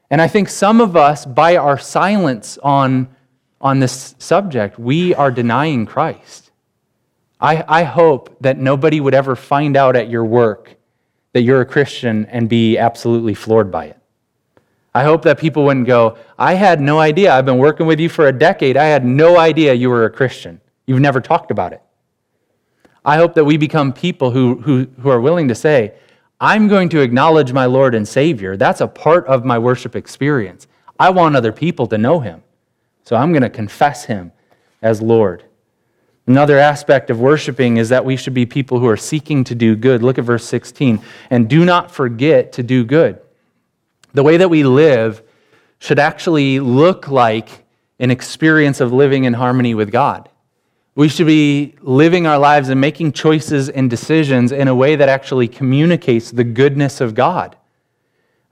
And 0.10 0.22
I 0.22 0.28
think 0.28 0.50
some 0.50 0.82
of 0.82 0.96
us, 0.96 1.26
by 1.26 1.58
our 1.58 1.78
silence 1.78 2.58
on, 2.62 3.08
on 3.60 3.80
this 3.80 4.16
subject, 4.20 4.78
we 4.78 5.16
are 5.16 5.32
denying 5.32 5.86
Christ. 5.86 6.52
I, 7.40 7.64
I 7.68 7.84
hope 7.84 8.36
that 8.42 8.58
nobody 8.58 9.00
would 9.00 9.14
ever 9.14 9.36
find 9.36 9.76
out 9.76 9.96
at 9.96 10.10
your 10.10 10.26
work 10.26 10.76
that 11.34 11.42
you're 11.42 11.62
a 11.62 11.66
Christian 11.66 12.26
and 12.28 12.48
be 12.48 12.78
absolutely 12.78 13.34
floored 13.34 13.72
by 13.72 13.86
it. 13.88 14.00
I 14.96 15.04
hope 15.04 15.24
that 15.24 15.38
people 15.38 15.66
wouldn't 15.66 15.88
go, 15.88 16.18
I 16.40 16.54
had 16.54 16.80
no 16.80 17.00
idea. 17.00 17.34
I've 17.34 17.46
been 17.46 17.58
working 17.58 17.86
with 17.86 18.00
you 18.00 18.08
for 18.08 18.30
a 18.30 18.32
decade. 18.32 18.78
I 18.78 18.86
had 18.86 19.04
no 19.04 19.38
idea 19.38 19.74
you 19.74 19.90
were 19.90 20.06
a 20.06 20.10
Christian. 20.10 20.62
You've 20.88 21.02
never 21.02 21.20
talked 21.20 21.52
about 21.52 21.74
it. 21.74 21.82
I 23.04 23.18
hope 23.18 23.34
that 23.34 23.44
we 23.44 23.58
become 23.58 23.92
people 23.92 24.32
who, 24.32 24.62
who, 24.62 24.88
who 25.02 25.10
are 25.10 25.20
willing 25.20 25.50
to 25.50 25.56
say, 25.56 25.96
I'm 26.40 26.70
going 26.70 26.88
to 26.90 27.02
acknowledge 27.02 27.52
my 27.52 27.66
Lord 27.66 27.94
and 27.94 28.08
Savior. 28.08 28.56
That's 28.56 28.80
a 28.80 28.88
part 28.88 29.28
of 29.28 29.44
my 29.44 29.60
worship 29.60 29.98
experience. 29.98 30.66
I 30.98 31.10
want 31.10 31.36
other 31.36 31.52
people 31.52 31.88
to 31.88 31.98
know 31.98 32.22
Him. 32.22 32.42
So 33.04 33.18
I'm 33.18 33.34
going 33.34 33.44
to 33.44 33.50
confess 33.50 34.06
Him 34.06 34.32
as 34.82 35.02
Lord. 35.02 35.44
Another 36.26 36.58
aspect 36.58 37.10
of 37.10 37.20
worshiping 37.20 37.76
is 37.76 37.90
that 37.90 38.06
we 38.06 38.16
should 38.16 38.34
be 38.34 38.46
people 38.46 38.80
who 38.80 38.88
are 38.88 38.96
seeking 38.96 39.44
to 39.44 39.56
do 39.56 39.76
good. 39.76 40.02
Look 40.02 40.18
at 40.18 40.24
verse 40.24 40.46
16. 40.46 41.02
And 41.30 41.50
do 41.50 41.66
not 41.66 41.92
forget 41.92 42.54
to 42.54 42.64
do 42.64 42.86
good. 42.86 43.20
The 44.16 44.24
way 44.24 44.38
that 44.38 44.50
we 44.50 44.64
live 44.64 45.22
should 45.80 46.00
actually 46.00 46.62
look 46.62 47.10
like 47.10 47.50
an 48.00 48.12
experience 48.12 48.80
of 48.80 48.94
living 48.94 49.26
in 49.26 49.34
harmony 49.34 49.76
with 49.76 49.92
God. 49.92 50.30
We 50.96 51.10
should 51.10 51.28
be 51.28 51.76
living 51.82 52.26
our 52.26 52.40
lives 52.40 52.70
and 52.70 52.80
making 52.80 53.12
choices 53.12 53.68
and 53.68 53.90
decisions 53.90 54.54
in 54.54 54.70
a 54.70 54.74
way 54.74 54.96
that 54.96 55.10
actually 55.10 55.50
communicates 55.50 56.32
the 56.32 56.46
goodness 56.46 57.02
of 57.02 57.14
God. 57.14 57.58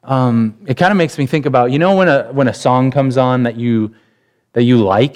Um, 0.04 0.58
it 0.68 0.76
kind 0.76 0.92
of 0.92 0.98
makes 0.98 1.18
me 1.18 1.26
think 1.26 1.46
about, 1.46 1.72
you 1.72 1.80
know, 1.80 1.96
when 1.96 2.10
a, 2.10 2.24
when 2.34 2.50
a 2.50 2.54
song 2.54 2.92
comes 2.92 3.16
on 3.16 3.44
that 3.44 3.56
you, 3.56 3.96
that 4.52 4.64
you 4.64 4.84
like, 4.84 5.16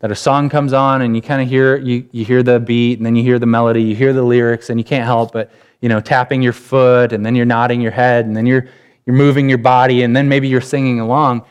that 0.00 0.10
a 0.10 0.16
song 0.16 0.48
comes 0.48 0.72
on 0.72 1.02
and 1.02 1.14
you 1.14 1.22
kind 1.22 1.40
of 1.40 1.48
hear, 1.48 1.76
you, 1.76 2.08
you 2.10 2.24
hear 2.24 2.42
the 2.42 2.58
beat 2.58 2.98
and 2.98 3.06
then 3.06 3.14
you 3.14 3.22
hear 3.22 3.38
the 3.38 3.46
melody, 3.46 3.80
you 3.80 3.94
hear 3.94 4.12
the 4.12 4.24
lyrics 4.24 4.70
and 4.70 4.80
you 4.80 4.84
can't 4.84 5.04
help 5.04 5.32
but, 5.32 5.52
you 5.80 5.88
know, 5.88 6.00
tapping 6.00 6.42
your 6.42 6.52
foot 6.52 7.12
and 7.12 7.24
then 7.24 7.36
you're 7.36 7.46
nodding 7.46 7.80
your 7.80 7.92
head 7.92 8.26
and 8.26 8.36
then 8.36 8.44
you're 8.44 8.66
you're 9.06 9.16
moving 9.16 9.48
your 9.48 9.58
body, 9.58 10.02
and 10.02 10.16
then 10.16 10.28
maybe 10.28 10.48
you're 10.48 10.60
singing 10.60 11.00
along. 11.00 11.44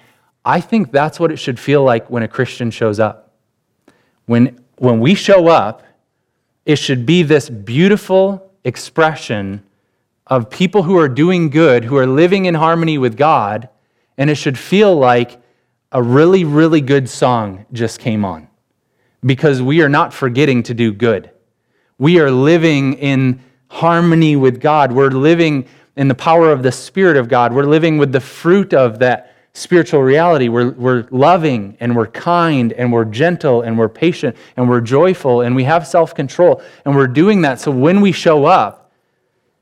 I 0.46 0.60
think 0.60 0.92
that's 0.92 1.20
what 1.20 1.32
it 1.32 1.38
should 1.38 1.60
feel 1.60 1.84
like 1.84 2.10
when 2.10 2.24
a 2.24 2.28
Christian 2.28 2.72
shows 2.72 3.00
up. 3.00 3.34
When, 4.26 4.60
when 4.78 5.00
we 5.00 5.16
show 5.16 5.48
up, 5.48 5.84
it 6.66 6.78
should 6.78 7.06
be 7.06 7.24
this 7.24 7.50
beautiful 7.50 8.52
expression 8.64 9.64
of 10.28 10.50
people 10.50 10.84
who 10.84 10.98
are 10.98 11.10
doing 11.10 11.50
good, 11.50 11.84
who 11.84 11.98
are 11.98 12.08
living 12.08 12.46
in 12.46 12.56
harmony 12.56 12.98
with 12.98 13.18
God, 13.18 13.70
and 14.18 14.30
it 14.30 14.36
should 14.36 14.58
feel 14.58 14.96
like 14.96 15.42
a 15.92 16.02
really, 16.02 16.44
really 16.44 16.82
good 16.82 17.10
song 17.10 17.66
just 17.72 18.00
came 18.00 18.26
on 18.26 18.48
because 19.26 19.62
we 19.62 19.82
are 19.82 19.90
not 19.90 20.14
forgetting 20.14 20.64
to 20.64 20.74
do 20.74 20.92
good. 20.92 21.30
We 21.98 22.20
are 22.20 22.32
living 22.32 22.94
in 22.96 23.42
harmony 23.70 24.36
with 24.36 24.60
God. 24.60 24.92
We're 24.92 25.10
living 25.10 25.68
in 25.96 26.08
the 26.08 26.16
power 26.16 26.52
of 26.52 26.64
the 26.64 26.72
Spirit 26.72 27.18
of 27.18 27.30
God. 27.30 27.54
We're 27.54 27.64
living 27.64 27.98
with 27.98 28.12
the 28.12 28.20
fruit 28.20 28.74
of 28.74 29.00
that 29.00 29.36
spiritual 29.54 30.02
reality. 30.02 30.50
We're, 30.50 30.72
we're 30.72 31.08
loving 31.12 31.78
and 31.80 31.96
we're 31.96 32.08
kind 32.08 32.74
and 32.74 32.92
we're 32.92 33.06
gentle 33.06 33.62
and 33.62 33.78
we're 33.78 33.90
patient 33.90 34.36
and 34.58 34.68
we're 34.68 34.82
joyful 34.82 35.42
and 35.42 35.56
we 35.56 35.64
have 35.66 35.86
self 35.86 36.16
control. 36.16 36.62
And 36.86 36.96
we're 36.96 37.08
doing 37.08 37.42
that. 37.44 37.60
So 37.60 37.72
when 37.72 38.02
we 38.02 38.12
show 38.12 38.46
up, 38.46 38.92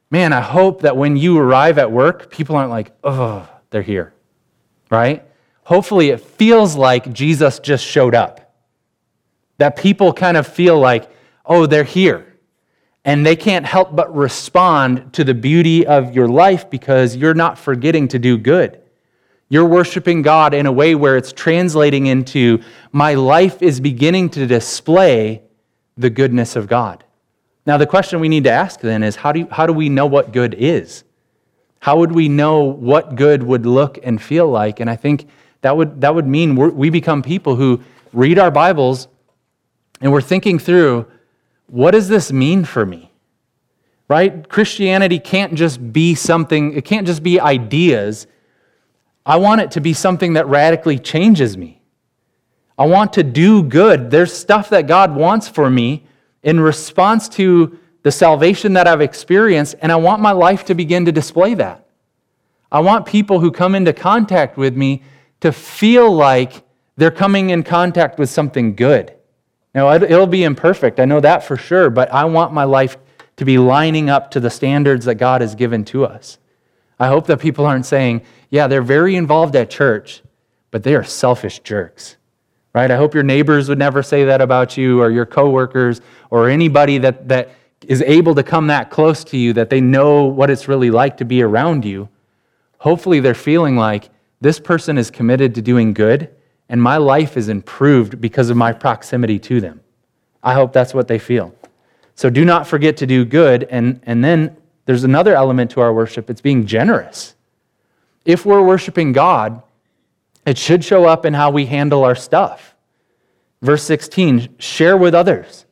man, 0.10 0.32
I 0.34 0.42
hope 0.42 0.82
that 0.82 0.96
when 0.96 1.18
you 1.18 1.38
arrive 1.38 1.78
at 1.78 1.92
work, 1.92 2.32
people 2.32 2.56
aren't 2.56 2.70
like, 2.70 2.92
oh, 3.04 3.48
they're 3.70 3.82
here, 3.82 4.14
right? 4.90 5.26
Hopefully 5.64 6.10
it 6.10 6.22
feels 6.22 6.76
like 6.76 7.12
Jesus 7.14 7.60
just 7.60 7.86
showed 7.86 8.16
up. 8.16 8.54
That 9.58 9.76
people 9.76 10.12
kind 10.12 10.38
of 10.38 10.48
feel 10.48 10.80
like, 10.80 11.10
oh, 11.46 11.66
they're 11.66 11.84
here 11.84 12.31
and 13.04 13.26
they 13.26 13.36
can't 13.36 13.66
help 13.66 13.96
but 13.96 14.16
respond 14.16 15.14
to 15.14 15.24
the 15.24 15.34
beauty 15.34 15.86
of 15.86 16.14
your 16.14 16.28
life 16.28 16.70
because 16.70 17.16
you're 17.16 17.34
not 17.34 17.58
forgetting 17.58 18.08
to 18.10 18.20
do 18.20 18.38
good. 18.38 18.80
You're 19.50 19.66
worshiping 19.66 20.22
God 20.22 20.54
in 20.54 20.66
a 20.66 20.72
way 20.72 20.96
where 20.96 21.18
it's 21.18 21.34
translating 21.34 22.06
into 22.06 22.62
my 22.92 23.16
life 23.16 23.62
is 23.62 23.80
beginning 23.80 24.30
to 24.32 24.46
display 24.46 25.42
the 25.98 26.10
goodness 26.10 26.56
of 26.56 26.68
God. 26.68 27.04
Now, 27.66 27.78
the 27.78 27.88
question 27.88 28.20
we 28.20 28.30
need 28.30 28.46
to 28.46 28.52
ask 28.52 28.80
then 28.80 29.04
is 29.04 29.16
how 29.16 29.32
do, 29.32 29.42
you, 29.42 29.48
how 29.52 29.66
do 29.66 29.74
we 29.74 29.90
know 29.90 30.06
what 30.06 30.32
good 30.32 30.56
is? 30.58 31.04
How 31.80 31.98
would 31.98 32.12
we 32.12 32.30
know 32.30 32.62
what 32.62 33.16
good 33.16 33.44
would 33.44 33.66
look 33.66 34.00
and 34.04 34.22
feel 34.22 34.48
like? 34.48 34.80
And 34.80 34.90
I 34.90 34.96
think 34.96 35.28
that 35.62 35.76
would, 35.76 36.02
that 36.02 36.14
would 36.14 36.28
mean 36.28 36.56
we 36.56 36.90
become 36.90 37.22
people 37.22 37.56
who 37.56 37.82
read 38.14 38.40
our 38.40 38.52
Bibles 38.52 39.08
and 40.00 40.12
we're 40.12 40.22
thinking 40.22 40.60
through 40.60 41.08
what 41.72 41.92
does 41.92 42.10
this 42.10 42.34
mean 42.34 42.66
for 42.66 42.86
me? 42.86 43.12
Right? 44.10 44.48
Christianity 44.50 45.20
can't 45.20 45.54
just 45.54 45.94
be 45.94 46.16
something, 46.16 46.74
it 46.74 46.84
can't 46.84 47.08
just 47.08 47.24
be 47.24 47.40
ideas. 47.40 48.28
I 49.26 49.38
want 49.38 49.62
it 49.62 49.72
to 49.72 49.82
be 49.82 49.94
something 49.94 50.34
that 50.34 50.48
radically 50.48 51.00
changes 51.00 51.56
me. 51.56 51.82
I 52.78 52.86
want 52.88 53.14
to 53.14 53.24
do 53.24 53.64
good. 53.64 54.12
There's 54.12 54.34
stuff 54.34 54.70
that 54.70 54.86
God 54.86 55.16
wants 55.16 55.48
for 55.48 55.70
me 55.70 56.06
in 56.44 56.60
response 56.60 57.30
to 57.30 57.80
the 58.04 58.12
salvation 58.12 58.74
that 58.74 58.88
I've 58.88 59.02
experienced, 59.02 59.76
and 59.82 59.94
I 59.94 59.96
want 59.96 60.22
my 60.22 60.32
life 60.32 60.66
to 60.66 60.76
begin 60.76 61.06
to 61.06 61.12
display 61.12 61.54
that. 61.54 61.88
I 62.70 62.82
want 62.82 63.06
people 63.06 63.40
who 63.40 63.52
come 63.52 63.76
into 63.76 63.94
contact 63.94 64.58
with 64.58 64.76
me 64.76 65.04
to 65.40 65.54
feel 65.54 66.12
like 66.12 66.64
they're 66.98 67.12
coming 67.12 67.52
in 67.52 67.64
contact 67.64 68.20
with 68.20 68.30
something 68.30 68.76
good. 68.76 69.14
Now, 69.74 69.94
it'll 69.94 70.28
be 70.28 70.44
imperfect, 70.44 71.00
I 71.00 71.06
know 71.06 71.22
that 71.22 71.44
for 71.44 71.56
sure, 71.56 71.90
but 71.90 72.12
I 72.12 72.26
want 72.26 72.52
my 72.52 72.66
life 72.66 72.98
to 73.38 73.46
be 73.46 73.58
lining 73.58 74.10
up 74.10 74.32
to 74.32 74.40
the 74.40 74.50
standards 74.50 75.06
that 75.06 75.16
God 75.16 75.42
has 75.42 75.56
given 75.56 75.86
to 75.86 76.06
us. 76.06 76.38
I 77.00 77.08
hope 77.08 77.26
that 77.28 77.40
people 77.40 77.66
aren't 77.66 77.86
saying, 77.86 78.22
yeah, 78.50 78.68
they're 78.68 78.82
very 78.82 79.16
involved 79.16 79.56
at 79.56 79.70
church, 79.70 80.22
but 80.72 80.84
they 80.84 80.94
are 80.94 81.04
selfish 81.04 81.60
jerks. 81.60 82.18
Right? 82.74 82.92
I 82.92 82.96
hope 82.96 83.14
your 83.14 83.24
neighbors 83.24 83.68
would 83.68 83.80
never 83.80 84.04
say 84.04 84.26
that 84.26 84.40
about 84.40 84.78
you 84.78 85.02
or 85.02 85.10
your 85.10 85.26
coworkers 85.26 86.00
or 86.30 86.50
anybody 86.50 86.98
that, 87.00 87.28
that 87.28 87.52
is 87.86 88.02
able 88.04 88.36
to 88.36 88.44
come 88.44 88.68
that 88.68 88.90
close 88.90 89.24
to 89.26 89.38
you 89.38 89.54
that 89.54 89.70
they 89.70 89.82
know 89.82 90.26
what 90.26 90.50
it's 90.50 90.68
really 90.68 90.92
like 90.92 91.18
to 91.18 91.26
be 91.26 91.42
around 91.42 91.84
you. 91.84 92.08
Hopefully 92.78 93.20
they're 93.20 93.34
feeling 93.34 93.76
like 93.76 94.10
this 94.40 94.60
person 94.60 94.98
is 94.98 95.12
committed 95.12 95.56
to 95.56 95.62
doing 95.62 95.94
good 95.94 96.30
and 96.72 96.82
my 96.82 96.96
life 96.96 97.36
is 97.36 97.50
improved 97.50 98.22
because 98.22 98.50
of 98.50 98.56
my 98.56 98.72
proximity 98.72 99.38
to 99.38 99.60
them. 99.60 99.82
I 100.42 100.54
hope 100.54 100.72
that's 100.72 100.94
what 100.94 101.10
they 101.10 101.20
feel. 101.20 101.54
So 102.16 102.30
do 102.30 102.46
not 102.46 102.66
forget 102.66 102.96
to 102.98 103.06
do 103.06 103.26
good. 103.26 103.68
And, 103.70 104.00
and 104.04 104.24
then 104.24 104.56
there's 104.86 105.04
another 105.04 105.36
element 105.36 105.72
to 105.72 105.82
our 105.82 105.94
worship 105.94 106.30
it's 106.30 106.40
being 106.40 106.66
generous. 106.66 107.36
If 108.24 108.46
we're 108.46 108.62
worshiping 108.62 109.12
God, 109.12 109.62
it 110.46 110.58
should 110.58 110.86
show 110.86 111.04
up 111.04 111.26
in 111.26 111.34
how 111.34 111.52
we 111.52 111.66
handle 111.66 112.06
our 112.06 112.16
stuff. 112.16 112.74
Verse 113.62 113.84
16 113.84 114.56
share 114.58 114.96
with 114.96 115.14
others. 115.14 115.66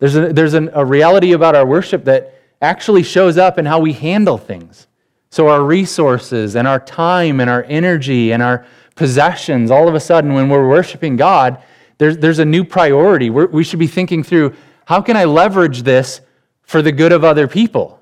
There's, 0.00 0.16
a, 0.16 0.34
there's 0.34 0.54
an, 0.54 0.68
a 0.74 0.84
reality 0.84 1.32
about 1.32 1.54
our 1.54 1.64
worship 1.64 2.04
that 2.04 2.34
actually 2.60 3.04
shows 3.04 3.38
up 3.38 3.58
in 3.58 3.64
how 3.64 3.78
we 3.78 3.94
handle 3.94 4.36
things. 4.36 4.86
So, 5.30 5.48
our 5.48 5.62
resources 5.62 6.56
and 6.56 6.66
our 6.66 6.80
time 6.80 7.40
and 7.40 7.48
our 7.48 7.64
energy 7.64 8.32
and 8.32 8.42
our 8.42 8.66
possessions, 9.00 9.70
all 9.70 9.88
of 9.88 9.94
a 9.94 10.00
sudden, 10.00 10.34
when 10.34 10.50
we're 10.50 10.68
worshiping 10.68 11.16
God, 11.16 11.56
There's, 11.96 12.18
there's 12.18 12.38
a 12.38 12.44
new 12.44 12.64
priority. 12.64 13.30
We're, 13.30 13.46
we 13.46 13.64
should 13.64 13.78
be 13.78 13.86
thinking 13.86 14.22
through 14.22 14.52
how 14.84 15.00
can 15.00 15.16
I 15.16 15.24
leverage 15.24 15.84
this 15.84 16.20
for 16.62 16.82
the 16.82 16.92
good 16.92 17.10
of 17.10 17.24
other 17.24 17.48
people? 17.48 17.98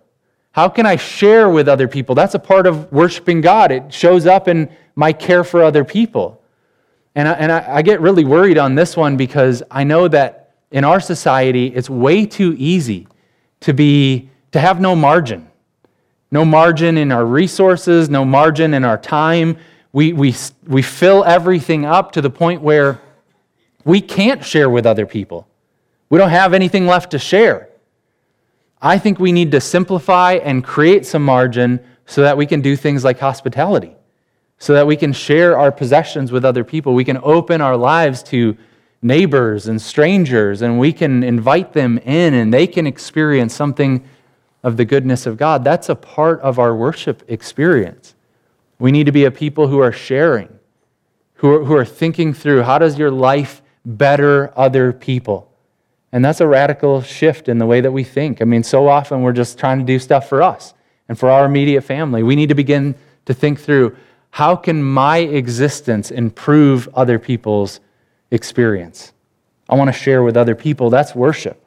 How 0.50 0.68
can 0.68 0.87
I 0.87 0.96
share 0.96 1.48
with 1.48 1.68
other 1.68 1.87
people? 1.87 2.16
That's 2.16 2.34
a 2.34 2.40
part 2.40 2.66
of 2.66 2.90
worshiping 2.90 3.40
God. 3.40 3.70
It 3.70 3.92
shows 3.92 4.26
up 4.26 4.48
in 4.48 4.68
my 4.96 5.12
care 5.12 5.44
for 5.44 5.62
other 5.62 5.84
people. 5.84 6.42
And 7.14 7.28
I, 7.28 7.32
and 7.32 7.52
I, 7.52 7.76
I 7.76 7.82
get 7.82 8.00
really 8.00 8.24
worried 8.24 8.58
on 8.58 8.74
this 8.74 8.96
one 8.96 9.16
because 9.16 9.62
I 9.70 9.84
know 9.84 10.08
that 10.08 10.50
in 10.72 10.84
our 10.84 11.00
society, 11.00 11.66
it's 11.68 11.88
way 11.88 12.26
too 12.26 12.56
easy 12.58 13.06
to 13.61 13.72
be 13.72 14.30
to 14.50 14.58
have 14.58 14.80
no 14.80 14.96
margin. 14.96 15.46
No 16.30 16.44
margin 16.44 16.98
in 16.98 17.12
our 17.12 17.24
resources, 17.24 18.08
no 18.08 18.24
margin 18.24 18.74
in 18.74 18.84
our 18.84 18.98
time. 18.98 19.56
We, 19.92 20.12
we, 20.12 20.35
we 20.66 20.83
fill 20.83 21.24
everything 21.24 21.85
up 21.85 22.12
to 22.12 22.20
the 22.20 22.31
point 22.31 22.62
where 22.62 23.01
we 23.85 24.01
can't 24.01 24.44
share 24.44 24.68
with 24.68 24.87
other 24.87 25.07
people. 25.07 25.48
We 26.11 26.18
don't 26.18 26.31
have 26.31 26.55
anything 26.55 26.87
left 26.87 27.11
to 27.12 27.18
share. 27.18 27.68
I 28.81 28.98
think 28.98 29.18
we 29.18 29.33
need 29.33 29.51
to 29.53 29.61
simplify 29.61 30.35
and 30.35 30.62
create 30.62 31.05
some 31.05 31.24
margin 31.24 31.81
so 32.07 32.22
that 32.22 32.37
we 32.37 32.46
can 32.46 32.61
do 32.61 32.77
things 32.77 33.05
like 33.05 33.18
hospitality, 33.18 33.94
so 34.59 34.72
that 34.74 34.87
we 34.87 34.96
can 34.96 35.12
share 35.12 35.59
our 35.59 35.72
possessions 35.72 36.33
with 36.33 36.44
other 36.44 36.64
people. 36.64 36.94
We 36.94 37.05
can 37.05 37.18
open 37.22 37.61
our 37.61 37.77
lives 37.77 38.22
to 38.24 38.57
neighbors 39.03 39.68
and 39.68 39.81
strangers, 39.81 40.62
and 40.62 40.79
we 40.79 40.92
can 40.92 41.22
invite 41.22 41.72
them 41.72 41.98
in, 41.98 42.35
and 42.35 42.53
they 42.53 42.66
can 42.66 42.87
experience 42.87 43.55
something 43.55 44.05
of 44.62 44.77
the 44.77 44.85
goodness 44.85 45.27
of 45.27 45.37
God. 45.37 45.64
That's 45.64 45.88
a 45.88 45.94
part 45.94 46.40
of 46.40 46.59
our 46.59 46.74
worship 46.74 47.22
experience. 47.29 48.14
We 48.78 48.92
need 48.92 49.06
to 49.06 49.12
be 49.12 49.24
a 49.24 49.30
people 49.30 49.68
who 49.68 49.80
are 49.80 49.92
sharing, 49.92 50.58
who 51.34 51.54
are, 51.54 51.64
who 51.64 51.76
are 51.76 51.84
thinking 51.84 52.32
through 52.32 52.62
how 52.62 52.78
does 52.78 52.98
your 52.98 53.10
life 53.10 53.62
better 53.84 54.52
other 54.56 54.92
people? 54.92 55.52
And 56.12 56.24
that's 56.24 56.40
a 56.40 56.46
radical 56.46 57.02
shift 57.02 57.48
in 57.48 57.58
the 57.58 57.66
way 57.66 57.80
that 57.80 57.92
we 57.92 58.04
think. 58.04 58.40
I 58.40 58.44
mean, 58.44 58.62
so 58.62 58.88
often 58.88 59.22
we're 59.22 59.32
just 59.32 59.58
trying 59.58 59.78
to 59.78 59.84
do 59.84 59.98
stuff 59.98 60.28
for 60.28 60.42
us 60.42 60.74
and 61.08 61.18
for 61.18 61.28
our 61.28 61.44
immediate 61.44 61.82
family. 61.82 62.22
We 62.22 62.36
need 62.36 62.48
to 62.48 62.54
begin 62.54 62.94
to 63.26 63.34
think 63.34 63.60
through 63.60 63.96
how 64.30 64.56
can 64.56 64.82
my 64.82 65.18
existence 65.18 66.10
improve 66.10 66.88
other 66.94 67.18
people's 67.18 67.80
experience? 68.30 69.12
I 69.68 69.74
want 69.74 69.88
to 69.88 69.92
share 69.92 70.22
with 70.22 70.36
other 70.36 70.54
people. 70.54 70.90
That's 70.90 71.14
worship. 71.14 71.62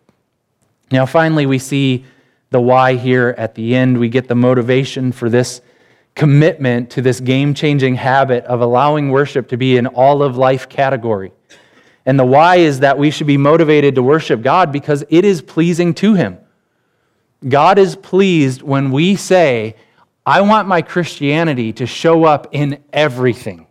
Now, 0.91 1.06
finally, 1.06 1.45
we 1.45 1.60
see 1.60 2.06
the 2.50 2.62
why 2.62 2.95
here 2.95 3.36
at 3.38 3.56
the 3.56 3.76
end. 3.76 4.00
We 4.00 4.10
get 4.10 4.28
the 4.28 4.36
motivation 4.36 5.12
for 5.12 5.30
this 5.30 5.62
commitment 6.15 6.89
to 6.91 7.02
this 7.02 7.19
game 7.19 7.54
changing 7.54 7.95
habit 7.95 8.43
of 8.45 8.62
allowing 8.62 9.10
worship 9.10 9.47
to 9.50 9.58
be 9.58 9.78
an 9.78 9.88
all 9.88 10.21
of 10.21 10.38
life 10.38 10.67
category. 10.67 11.32
And 12.06 12.19
the 12.19 12.26
why 12.26 12.58
is 12.58 12.80
that 12.80 12.97
we 12.97 13.12
should 13.12 13.28
be 13.28 13.38
motivated 13.38 13.95
to 13.95 14.04
worship 14.04 14.41
God 14.41 14.71
because 14.71 15.04
it 15.10 15.24
is 15.24 15.41
pleasing 15.41 15.93
to 15.95 16.15
Him. 16.15 16.38
God 17.47 17.78
is 17.78 17.95
pleased 17.95 18.62
when 18.62 18.91
we 18.91 19.15
say, 19.15 19.76
I 20.26 20.41
want 20.41 20.67
my 20.67 20.82
Christianity 20.82 21.74
to 21.74 21.86
show 21.86 22.26
up 22.26 22.47
in 22.52 22.84
everything. 22.93 23.67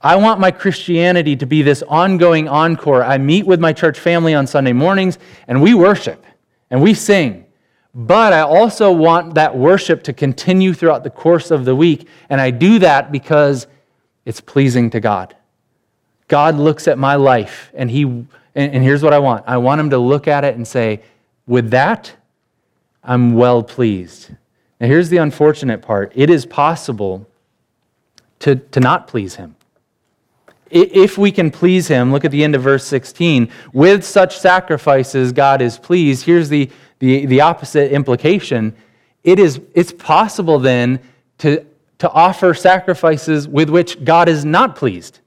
I 0.00 0.16
want 0.16 0.38
my 0.38 0.50
Christianity 0.50 1.34
to 1.36 1.46
be 1.46 1.62
this 1.62 1.82
ongoing 1.82 2.48
encore. 2.48 3.02
I 3.02 3.18
meet 3.18 3.46
with 3.46 3.58
my 3.58 3.72
church 3.72 3.98
family 3.98 4.34
on 4.34 4.46
Sunday 4.46 4.72
mornings 4.72 5.18
and 5.48 5.60
we 5.60 5.74
worship 5.74 6.24
and 6.70 6.80
we 6.82 6.94
sing. 6.94 7.45
But 7.98 8.34
I 8.34 8.40
also 8.40 8.92
want 8.92 9.36
that 9.36 9.56
worship 9.56 10.02
to 10.02 10.12
continue 10.12 10.74
throughout 10.74 11.02
the 11.02 11.08
course 11.08 11.50
of 11.50 11.64
the 11.64 11.74
week. 11.74 12.06
And 12.28 12.42
I 12.42 12.50
do 12.50 12.78
that 12.80 13.10
because 13.10 13.66
it's 14.26 14.38
pleasing 14.38 14.90
to 14.90 15.00
God. 15.00 15.34
God 16.28 16.56
looks 16.56 16.86
at 16.88 16.98
my 16.98 17.14
life 17.14 17.72
and 17.74 17.90
he 17.90 18.26
and, 18.54 18.82
here's 18.82 19.02
what 19.02 19.12
I 19.12 19.18
want. 19.18 19.44
I 19.46 19.58
want 19.58 19.80
him 19.80 19.90
to 19.90 19.98
look 19.98 20.26
at 20.26 20.42
it 20.42 20.56
and 20.56 20.66
say, 20.66 21.02
with 21.46 21.70
that, 21.70 22.14
I'm 23.04 23.34
well 23.34 23.62
pleased. 23.62 24.30
Now 24.80 24.86
here's 24.86 25.10
the 25.10 25.18
unfortunate 25.18 25.82
part. 25.82 26.10
It 26.14 26.30
is 26.30 26.46
possible 26.46 27.26
to, 28.40 28.56
to 28.56 28.80
not 28.80 29.08
please 29.08 29.34
him. 29.36 29.56
If 30.70 31.16
we 31.16 31.30
can 31.30 31.50
please 31.50 31.88
him, 31.88 32.12
look 32.12 32.24
at 32.24 32.30
the 32.30 32.42
end 32.42 32.54
of 32.54 32.62
verse 32.62 32.84
16. 32.86 33.50
With 33.72 34.04
such 34.04 34.38
sacrifices, 34.38 35.32
God 35.32 35.62
is 35.62 35.78
pleased. 35.78 36.24
Here's 36.24 36.48
the, 36.48 36.70
the, 36.98 37.26
the 37.26 37.40
opposite 37.40 37.92
implication. 37.92 38.74
It 39.24 39.38
is, 39.38 39.60
it's 39.74 39.92
possible 39.92 40.58
then 40.58 41.00
to, 41.38 41.64
to 41.98 42.10
offer 42.10 42.54
sacrifices 42.54 43.48
with 43.48 43.70
which 43.70 44.04
God 44.04 44.28
is 44.28 44.44
not 44.44 44.76
pleased. 44.76 45.20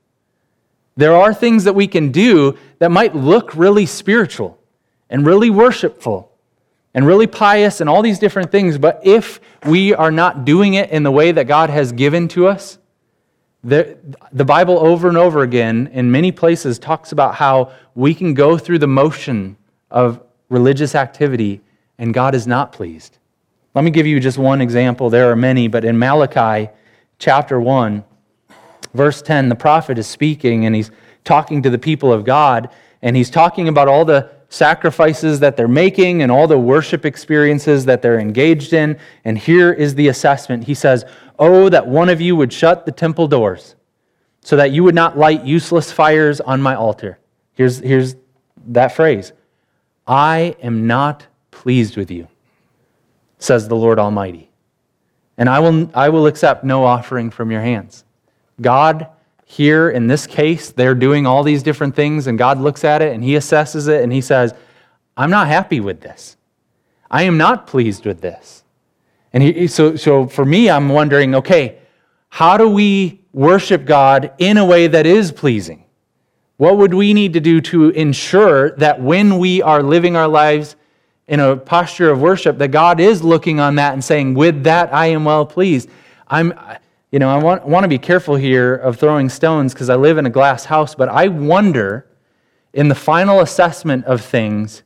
There 0.95 1.15
are 1.15 1.33
things 1.33 1.63
that 1.63 1.73
we 1.73 1.87
can 1.87 2.11
do 2.11 2.57
that 2.79 2.91
might 2.91 3.15
look 3.15 3.55
really 3.55 3.85
spiritual 3.85 4.59
and 5.09 5.25
really 5.25 5.49
worshipful 5.49 6.31
and 6.93 7.05
really 7.05 7.27
pious 7.27 7.81
and 7.81 7.89
all 7.89 8.01
these 8.01 8.19
different 8.19 8.51
things, 8.51 8.77
but 8.77 8.99
if 9.03 9.39
we 9.65 9.93
are 9.93 10.11
not 10.11 10.43
doing 10.43 10.73
it 10.73 10.89
in 10.89 11.03
the 11.03 11.11
way 11.11 11.31
that 11.31 11.45
God 11.45 11.69
has 11.69 11.91
given 11.91 12.27
to 12.29 12.47
us, 12.47 12.79
the, 13.63 13.97
the 14.31 14.45
Bible 14.45 14.79
over 14.79 15.07
and 15.07 15.17
over 15.17 15.41
again, 15.41 15.89
in 15.93 16.11
many 16.11 16.31
places, 16.31 16.79
talks 16.79 17.11
about 17.11 17.35
how 17.35 17.71
we 17.93 18.13
can 18.13 18.33
go 18.33 18.57
through 18.57 18.79
the 18.79 18.87
motion 18.87 19.57
of 19.91 20.21
religious 20.49 20.95
activity 20.95 21.61
and 21.97 22.13
God 22.13 22.35
is 22.35 22.47
not 22.47 22.71
pleased. 22.71 23.17
Let 23.75 23.83
me 23.83 23.91
give 23.91 24.07
you 24.07 24.19
just 24.19 24.37
one 24.37 24.61
example. 24.61 25.09
There 25.09 25.31
are 25.31 25.35
many, 25.35 25.67
but 25.67 25.85
in 25.85 25.97
Malachi 25.97 26.71
chapter 27.19 27.59
1, 27.59 28.03
verse 28.93 29.21
10, 29.21 29.49
the 29.49 29.55
prophet 29.55 29.97
is 29.97 30.07
speaking 30.07 30.65
and 30.65 30.75
he's 30.75 30.91
talking 31.23 31.61
to 31.61 31.69
the 31.69 31.77
people 31.77 32.11
of 32.11 32.23
God, 32.23 32.69
and 33.01 33.15
he's 33.15 33.29
talking 33.29 33.67
about 33.67 33.87
all 33.87 34.03
the 34.03 34.31
sacrifices 34.49 35.39
that 35.41 35.55
they're 35.55 35.67
making 35.67 36.23
and 36.23 36.31
all 36.31 36.47
the 36.47 36.57
worship 36.57 37.05
experiences 37.05 37.85
that 37.85 38.01
they're 38.01 38.19
engaged 38.19 38.73
in. 38.73 38.97
And 39.23 39.37
here 39.37 39.71
is 39.71 39.93
the 39.95 40.07
assessment. 40.07 40.63
He 40.63 40.73
says, 40.73 41.05
Oh, 41.37 41.69
that 41.69 41.87
one 41.87 42.09
of 42.09 42.19
you 42.19 42.35
would 42.35 42.51
shut 42.51 42.85
the 42.85 42.91
temple 42.91 43.27
doors 43.27 43.75
so 44.41 44.55
that 44.55 44.71
you 44.71 44.83
would 44.83 44.95
not 44.95 45.17
light 45.17 45.45
useless 45.45 45.91
fires 45.91 46.41
on 46.41 46.61
my 46.61 46.73
altar. 46.73 47.19
Here's, 47.53 47.77
here's 47.79 48.15
that 48.67 48.89
phrase 48.89 49.31
I 50.09 50.55
am 50.63 50.87
not 50.87 51.27
pleased 51.51 51.95
with 51.95 52.09
you, 52.09 52.27
says 53.37 53.67
the 53.67 53.75
Lord 53.75 53.99
Almighty. 53.99 54.49
And 55.37 55.47
I 55.47 55.59
will, 55.59 55.89
I 55.93 56.09
will 56.09 56.25
accept 56.25 56.63
no 56.63 56.83
offering 56.83 57.29
from 57.29 57.51
your 57.51 57.61
hands. 57.61 58.03
God, 58.59 59.07
here 59.45 59.89
in 59.89 60.07
this 60.07 60.27
case, 60.27 60.71
they're 60.71 60.95
doing 60.95 61.25
all 61.25 61.43
these 61.43 61.63
different 61.63 61.95
things, 61.95 62.27
and 62.27 62.37
God 62.37 62.59
looks 62.59 62.83
at 62.83 63.01
it 63.01 63.13
and 63.13 63.23
He 63.23 63.33
assesses 63.33 63.87
it 63.87 64.03
and 64.03 64.11
He 64.11 64.21
says, 64.21 64.53
I'm 65.15 65.29
not 65.29 65.47
happy 65.47 65.79
with 65.79 66.01
this. 66.01 66.37
I 67.11 67.23
am 67.23 67.37
not 67.37 67.67
pleased 67.67 68.05
with 68.05 68.21
this. 68.21 68.63
And 69.33 69.43
he, 69.43 69.67
so, 69.67 69.95
so 69.95 70.27
for 70.27 70.45
me, 70.45 70.69
I'm 70.69 70.89
wondering 70.89 71.35
okay, 71.35 71.79
how 72.29 72.57
do 72.57 72.69
we 72.69 73.21
worship 73.33 73.85
God 73.85 74.31
in 74.37 74.57
a 74.57 74.65
way 74.65 74.87
that 74.87 75.05
is 75.05 75.31
pleasing? 75.31 75.83
What 76.59 76.75
would 76.75 76.93
we 76.93 77.13
need 77.13 77.31
to 77.33 77.39
do 77.39 77.61
to 77.61 77.91
ensure 77.91 78.71
that 78.71 78.99
when 78.99 79.37
we 79.37 79.61
are 79.61 79.81
living 79.81 80.17
our 80.17 80.27
lives 80.27 80.75
in 81.29 81.39
a 81.39 81.55
posture 81.55 82.09
of 82.09 82.19
worship, 82.19 82.57
that 82.57 82.67
God 82.67 82.99
is 82.99 83.23
looking 83.23 83.61
on 83.61 83.75
that 83.75 83.93
and 83.93 84.03
saying, 84.03 84.33
With 84.33 84.65
that, 84.65 84.93
I 84.93 85.05
am 85.05 85.23
well 85.23 85.45
pleased? 85.45 85.89
I'm, 86.27 86.53
you 87.11 87.19
know, 87.19 87.29
I 87.29 87.41
want, 87.41 87.65
want 87.65 87.85
to 87.85 87.87
be 87.87 87.97
careful 87.97 88.35
here 88.35 88.75
of 88.75 88.97
throwing 88.97 89.29
stones 89.29 89.73
because 89.73 89.89
I 89.89 89.95
live 89.95 90.17
in 90.17 90.25
a 90.25 90.29
glass 90.29 90.65
house, 90.65 90.95
but 90.95 91.07
I 91.07 91.29
wonder 91.29 92.05
in 92.73 92.89
the 92.89 92.95
final 92.95 93.39
assessment 93.39 94.03
of 94.03 94.19
things 94.19 94.83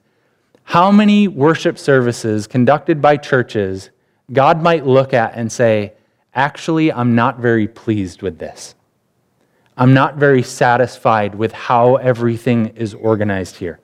how 0.65 0.91
many 0.91 1.27
worship 1.27 1.79
services 1.79 2.45
conducted 2.45 3.01
by 3.01 3.17
churches 3.17 3.89
God 4.31 4.61
might 4.61 4.85
look 4.85 5.11
at 5.11 5.33
and 5.33 5.51
say, 5.51 5.93
actually, 6.35 6.93
I'm 6.93 7.15
not 7.15 7.39
very 7.39 7.67
pleased 7.67 8.21
with 8.21 8.37
this. 8.37 8.75
I'm 9.77 9.93
not 9.93 10.17
very 10.17 10.43
satisfied 10.43 11.35
with 11.35 11.51
how 11.51 11.95
everything 11.95 12.67
is 12.75 12.93
organized 12.93 13.55
here. 13.55 13.79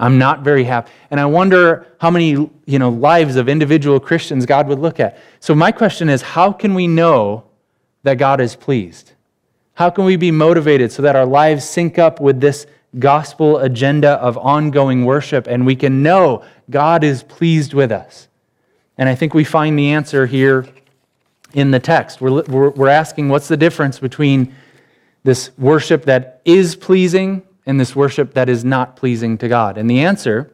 I'm 0.00 0.18
not 0.18 0.42
very 0.42 0.64
happy. 0.64 0.90
And 1.10 1.18
I 1.18 1.26
wonder 1.26 1.86
how 2.00 2.10
many 2.10 2.50
you 2.66 2.78
know, 2.78 2.88
lives 2.88 3.36
of 3.36 3.48
individual 3.48 3.98
Christians 3.98 4.46
God 4.46 4.68
would 4.68 4.78
look 4.78 5.00
at. 5.00 5.18
So, 5.40 5.54
my 5.54 5.72
question 5.72 6.08
is 6.08 6.22
how 6.22 6.52
can 6.52 6.74
we 6.74 6.86
know 6.86 7.44
that 8.04 8.14
God 8.14 8.40
is 8.40 8.54
pleased? 8.54 9.12
How 9.74 9.90
can 9.90 10.04
we 10.04 10.16
be 10.16 10.30
motivated 10.30 10.90
so 10.92 11.02
that 11.02 11.16
our 11.16 11.26
lives 11.26 11.64
sync 11.68 11.98
up 11.98 12.20
with 12.20 12.40
this 12.40 12.66
gospel 12.98 13.58
agenda 13.58 14.12
of 14.12 14.36
ongoing 14.38 15.04
worship 15.04 15.46
and 15.46 15.64
we 15.66 15.76
can 15.76 16.02
know 16.02 16.44
God 16.70 17.04
is 17.04 17.22
pleased 17.22 17.74
with 17.74 17.92
us? 17.92 18.28
And 18.96 19.08
I 19.08 19.14
think 19.14 19.34
we 19.34 19.44
find 19.44 19.78
the 19.78 19.90
answer 19.90 20.26
here 20.26 20.66
in 21.54 21.70
the 21.70 21.78
text. 21.78 22.20
We're, 22.20 22.42
we're, 22.42 22.70
we're 22.70 22.88
asking 22.88 23.28
what's 23.28 23.48
the 23.48 23.56
difference 23.56 23.98
between 23.98 24.54
this 25.28 25.50
worship 25.58 26.06
that 26.06 26.40
is 26.46 26.74
pleasing 26.74 27.42
and 27.66 27.78
this 27.78 27.94
worship 27.94 28.32
that 28.32 28.48
is 28.48 28.64
not 28.64 28.96
pleasing 28.96 29.36
to 29.36 29.46
God? 29.46 29.76
And 29.76 29.90
the 29.90 30.00
answer, 30.00 30.50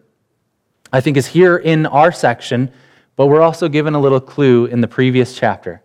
I 0.92 1.00
think, 1.00 1.16
is 1.16 1.28
here 1.28 1.56
in 1.56 1.86
our 1.86 2.10
section, 2.10 2.72
but 3.14 3.28
we're 3.28 3.40
also 3.40 3.68
given 3.68 3.94
a 3.94 4.00
little 4.00 4.20
clue 4.20 4.66
in 4.66 4.80
the 4.80 4.88
previous 4.88 5.36
chapter. 5.36 5.80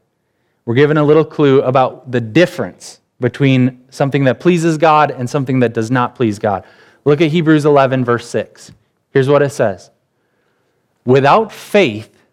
We're 0.65 0.73
given 0.73 0.97
a 0.97 1.04
little 1.04 1.23
clue 1.23 1.62
about 1.62 2.10
the 2.10 2.19
difference 2.19 2.99
between 3.19 3.86
something 3.91 4.23
that 4.23 4.39
pleases 4.39 4.80
God 4.80 5.12
and 5.12 5.30
something 5.30 5.60
that 5.60 5.75
does 5.75 5.91
not 5.91 6.15
please 6.15 6.39
God. 6.39 6.63
Look 7.06 7.21
at 7.21 7.30
Hebrews 7.30 7.65
11, 7.65 8.04
verse 8.04 8.28
6. 8.28 8.71
Here's 9.12 9.30
what 9.30 9.43
it 9.43 9.52
says 9.52 9.91
Without 11.06 11.52
faith, 11.52 12.25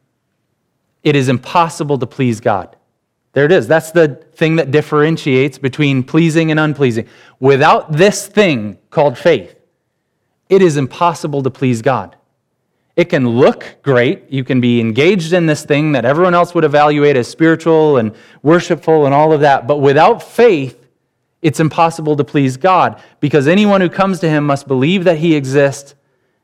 it 1.03 1.17
is 1.17 1.29
impossible 1.29 1.99
to 1.99 2.07
please 2.07 2.41
God. 2.41 2.77
There 3.37 3.45
it 3.45 3.53
is. 3.53 3.69
That's 3.69 3.91
the 3.91 4.15
thing 4.33 4.57
that 4.57 4.71
differentiates 4.71 5.59
between 5.59 6.03
pleasing 6.03 6.51
and 6.51 6.59
unpleasing. 6.59 7.07
Without 7.39 7.93
this 7.93 8.27
thing 8.27 8.79
called 8.89 9.19
faith, 9.19 9.55
it 10.49 10.63
is 10.63 10.79
impossible 10.79 11.43
to 11.43 11.51
please 11.51 11.83
God. 11.83 12.17
It 12.97 13.11
can 13.11 13.29
look 13.29 13.77
great. 13.83 14.31
You 14.31 14.43
can 14.43 14.63
be 14.63 14.81
engaged 14.81 15.35
in 15.35 15.45
this 15.45 15.67
thing 15.67 15.93
that 15.93 16.07
everyone 16.07 16.33
else 16.33 16.55
would 16.55 16.65
evaluate 16.65 17.15
as 17.15 17.29
spiritual 17.29 17.99
and 17.99 18.17
worshipful 18.43 19.05
and 19.05 19.15
all 19.15 19.35
of 19.35 19.43
that. 19.43 19.67
But 19.67 19.83
without 19.83 20.23
faith, 20.23 20.87
it's 21.43 21.61
impossible 21.61 22.17
to 22.17 22.25
please 22.25 22.57
God 22.57 23.03
because 23.21 23.47
anyone 23.47 23.83
who 23.83 23.91
comes 23.91 24.19
to 24.21 24.31
him 24.31 24.47
must 24.47 24.67
believe 24.67 25.05
that 25.05 25.19
he 25.19 25.37
exists 25.37 25.95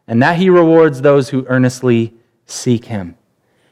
and 0.07 0.22
that 0.22 0.37
he 0.37 0.50
rewards 0.50 1.00
those 1.00 1.31
who 1.31 1.46
earnestly 1.46 2.12
seek 2.44 2.85
him. 2.85 3.16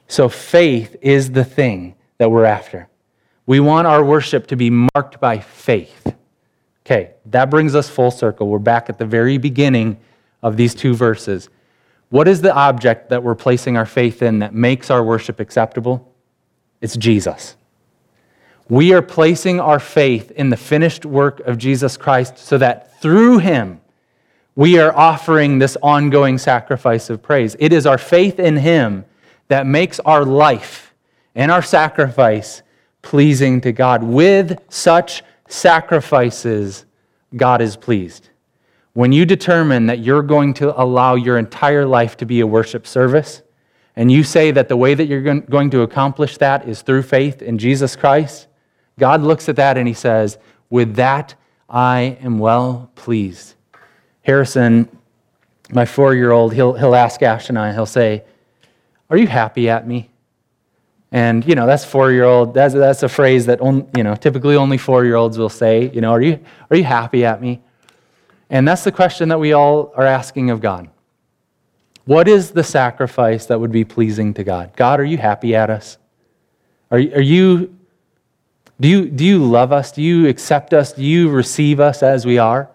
So 0.09 0.31
faith 0.31 0.97
is 1.03 1.33
the 1.33 1.45
thing 1.45 1.97
that 2.17 2.31
we're 2.31 2.47
after. 2.47 2.89
We 3.47 3.61
want 3.61 3.87
our 3.87 4.05
worship 4.05 4.47
to 4.49 4.57
be 4.57 4.71
marked 4.71 5.21
by 5.21 5.39
faith. 5.39 6.15
Okay, 6.87 7.13
that 7.27 7.51
brings 7.51 7.75
us 7.75 7.89
full 7.89 8.11
circle. 8.11 8.49
We're 8.49 8.59
back 8.59 8.89
at 8.89 8.99
the 8.99 9.07
very 9.07 9.39
beginning 9.39 9.99
of 10.43 10.57
these 10.57 10.75
two 10.75 10.95
verses. 10.95 11.49
What 12.09 12.27
is 12.27 12.41
the 12.41 12.53
object 12.55 13.11
that 13.11 13.23
we're 13.23 13.35
placing 13.35 13.77
our 13.77 13.87
faith 13.87 14.23
in 14.23 14.41
that 14.41 14.55
makes 14.55 14.91
our 14.91 15.03
worship 15.05 15.39
acceptable? 15.39 16.13
It's 16.81 16.97
Jesus. 16.97 17.57
We 18.69 18.93
are 18.93 19.03
placing 19.03 19.61
our 19.61 19.81
faith 19.81 20.31
in 20.33 20.51
the 20.51 20.57
finished 20.57 21.05
work 21.05 21.41
of 21.41 21.59
Jesus 21.59 21.97
Christ 21.97 22.39
so 22.39 22.59
that 22.59 23.01
through 23.01 23.39
him 23.39 23.81
we 24.55 24.79
are 24.79 24.97
offering 24.97 25.59
this 25.59 25.77
ongoing 25.83 26.39
sacrifice 26.39 27.11
of 27.11 27.23
praise. 27.23 27.57
It 27.59 27.73
is 27.73 27.87
our 27.87 27.99
faith 27.99 28.39
in 28.39 28.57
him 28.57 29.05
that 29.49 29.67
makes 29.67 29.99
our 30.01 30.25
life 30.25 30.95
and 31.35 31.51
our 31.51 31.63
sacrifice 31.63 32.63
pleasing 33.03 33.61
to 33.63 33.73
God. 33.73 34.03
With 34.03 34.59
such 34.69 35.23
sacrifices, 35.49 36.85
God 37.37 37.61
is 37.61 37.77
pleased. 37.77 38.29
When 38.93 39.13
you 39.13 39.25
determine 39.25 39.87
that 39.87 40.01
you're 40.01 40.23
going 40.23 40.55
to 40.55 40.79
allow 40.81 41.15
your 41.15 41.39
entire 41.39 41.87
life 41.87 42.17
to 42.19 42.27
be 42.27 42.41
a 42.41 42.47
worship 42.47 42.87
service, 42.87 43.43
and 43.97 44.11
you 44.11 44.25
say 44.25 44.51
that 44.51 44.69
the 44.69 44.77
way 44.77 44.95
that 44.95 45.07
you're 45.07 45.41
going 45.41 45.71
to 45.71 45.83
accomplish 45.83 46.37
that 46.39 46.69
is 46.69 46.83
through 46.83 47.03
faith 47.03 47.43
in 47.43 47.59
Jesus 47.59 47.97
Christ, 47.97 48.47
God 48.99 49.23
looks 49.23 49.49
at 49.49 49.57
that 49.57 49.77
and 49.77 49.87
he 49.87 49.95
says, 49.95 50.39
With 50.71 50.97
that 50.97 51.35
I 51.69 52.19
am 52.23 52.39
well 52.39 52.91
pleased. 52.95 53.55
Harrison, 54.23 54.89
my 55.73 55.85
four 55.85 56.15
year 56.15 56.31
old, 56.31 56.53
he'll, 56.55 56.75
he'll 56.75 56.95
ask 56.95 57.23
Ash 57.23 57.49
and 57.49 57.59
I, 57.59 57.73
he'll 57.73 57.87
say, 57.87 58.25
Are 59.09 59.17
you 59.17 59.27
happy 59.27 59.69
at 59.69 59.87
me? 59.87 60.11
And, 61.13 61.45
you 61.47 61.55
know, 61.55 61.67
that's 61.67 61.85
four 61.85 62.13
year 62.13 62.25
old, 62.25 62.55
that's, 62.55 62.73
that's 62.73 63.03
a 63.03 63.09
phrase 63.09 63.47
that, 63.47 63.61
on, 63.61 63.89
you 63.97 64.05
know, 64.05 64.15
typically 64.15 64.55
only 64.55 64.79
four 64.79 65.05
year 65.05 65.17
olds 65.17 65.39
will 65.39 65.49
say, 65.49 65.91
you 65.93 66.01
know, 66.01 66.13
are 66.13 66.23
you, 66.23 66.39
are 66.71 66.77
you 66.77 66.85
happy 66.85 67.25
at 67.25 67.41
me? 67.41 67.61
And 68.49 68.67
that's 68.67 68.85
the 68.85 68.93
question 68.93 69.29
that 69.31 69.41
we 69.41 69.53
all 69.53 69.93
are 69.97 70.07
asking 70.07 70.51
of 70.51 70.61
God. 70.61 70.89
What 72.05 72.29
is 72.29 72.51
the 72.51 72.65
sacrifice 72.65 73.47
that 73.47 73.61
would 73.61 73.73
be 73.73 73.85
pleasing 73.85 74.35
to 74.35 74.45
God? 74.45 74.73
God, 74.77 75.01
are 75.01 75.05
you 75.05 75.19
happy 75.19 75.55
at 75.55 75.71
us? 75.71 75.99
Are, 76.91 76.99
are 76.99 77.21
you, 77.21 77.77
do 78.81 78.89
you, 78.89 79.11
do 79.11 79.25
you 79.25 79.45
love 79.45 79.73
us? 79.73 79.93
Do 79.93 80.03
you 80.03 80.27
accept 80.29 80.73
us? 80.73 80.93
Do 80.93 81.05
you 81.05 81.29
receive 81.29 81.79
us 81.79 82.03
as 82.03 82.25
we 82.25 82.39
are? 82.39 82.69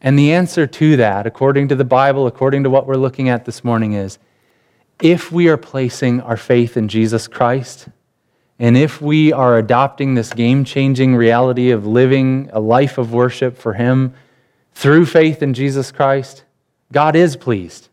And 0.00 0.18
the 0.18 0.32
answer 0.32 0.66
to 0.66 0.96
that, 0.98 1.26
according 1.26 1.68
to 1.68 1.74
the 1.74 1.84
Bible, 1.84 2.26
according 2.26 2.64
to 2.64 2.70
what 2.70 2.86
we're 2.86 2.96
looking 2.96 3.28
at 3.28 3.44
this 3.44 3.64
morning, 3.64 3.94
is 3.94 4.18
if 5.00 5.30
we 5.30 5.48
are 5.48 5.56
placing 5.56 6.20
our 6.22 6.36
faith 6.36 6.76
in 6.76 6.88
Jesus 6.88 7.28
Christ, 7.28 7.88
and 8.58 8.76
if 8.76 9.02
we 9.02 9.32
are 9.32 9.58
adopting 9.58 10.14
this 10.14 10.32
game 10.32 10.64
changing 10.64 11.14
reality 11.14 11.70
of 11.70 11.86
living 11.86 12.48
a 12.52 12.60
life 12.60 12.96
of 12.96 13.12
worship 13.12 13.58
for 13.58 13.74
Him 13.74 14.14
through 14.74 15.06
faith 15.06 15.42
in 15.42 15.52
Jesus 15.52 15.92
Christ, 15.92 16.44
God 16.92 17.14
is 17.14 17.36
pleased. 17.36 17.88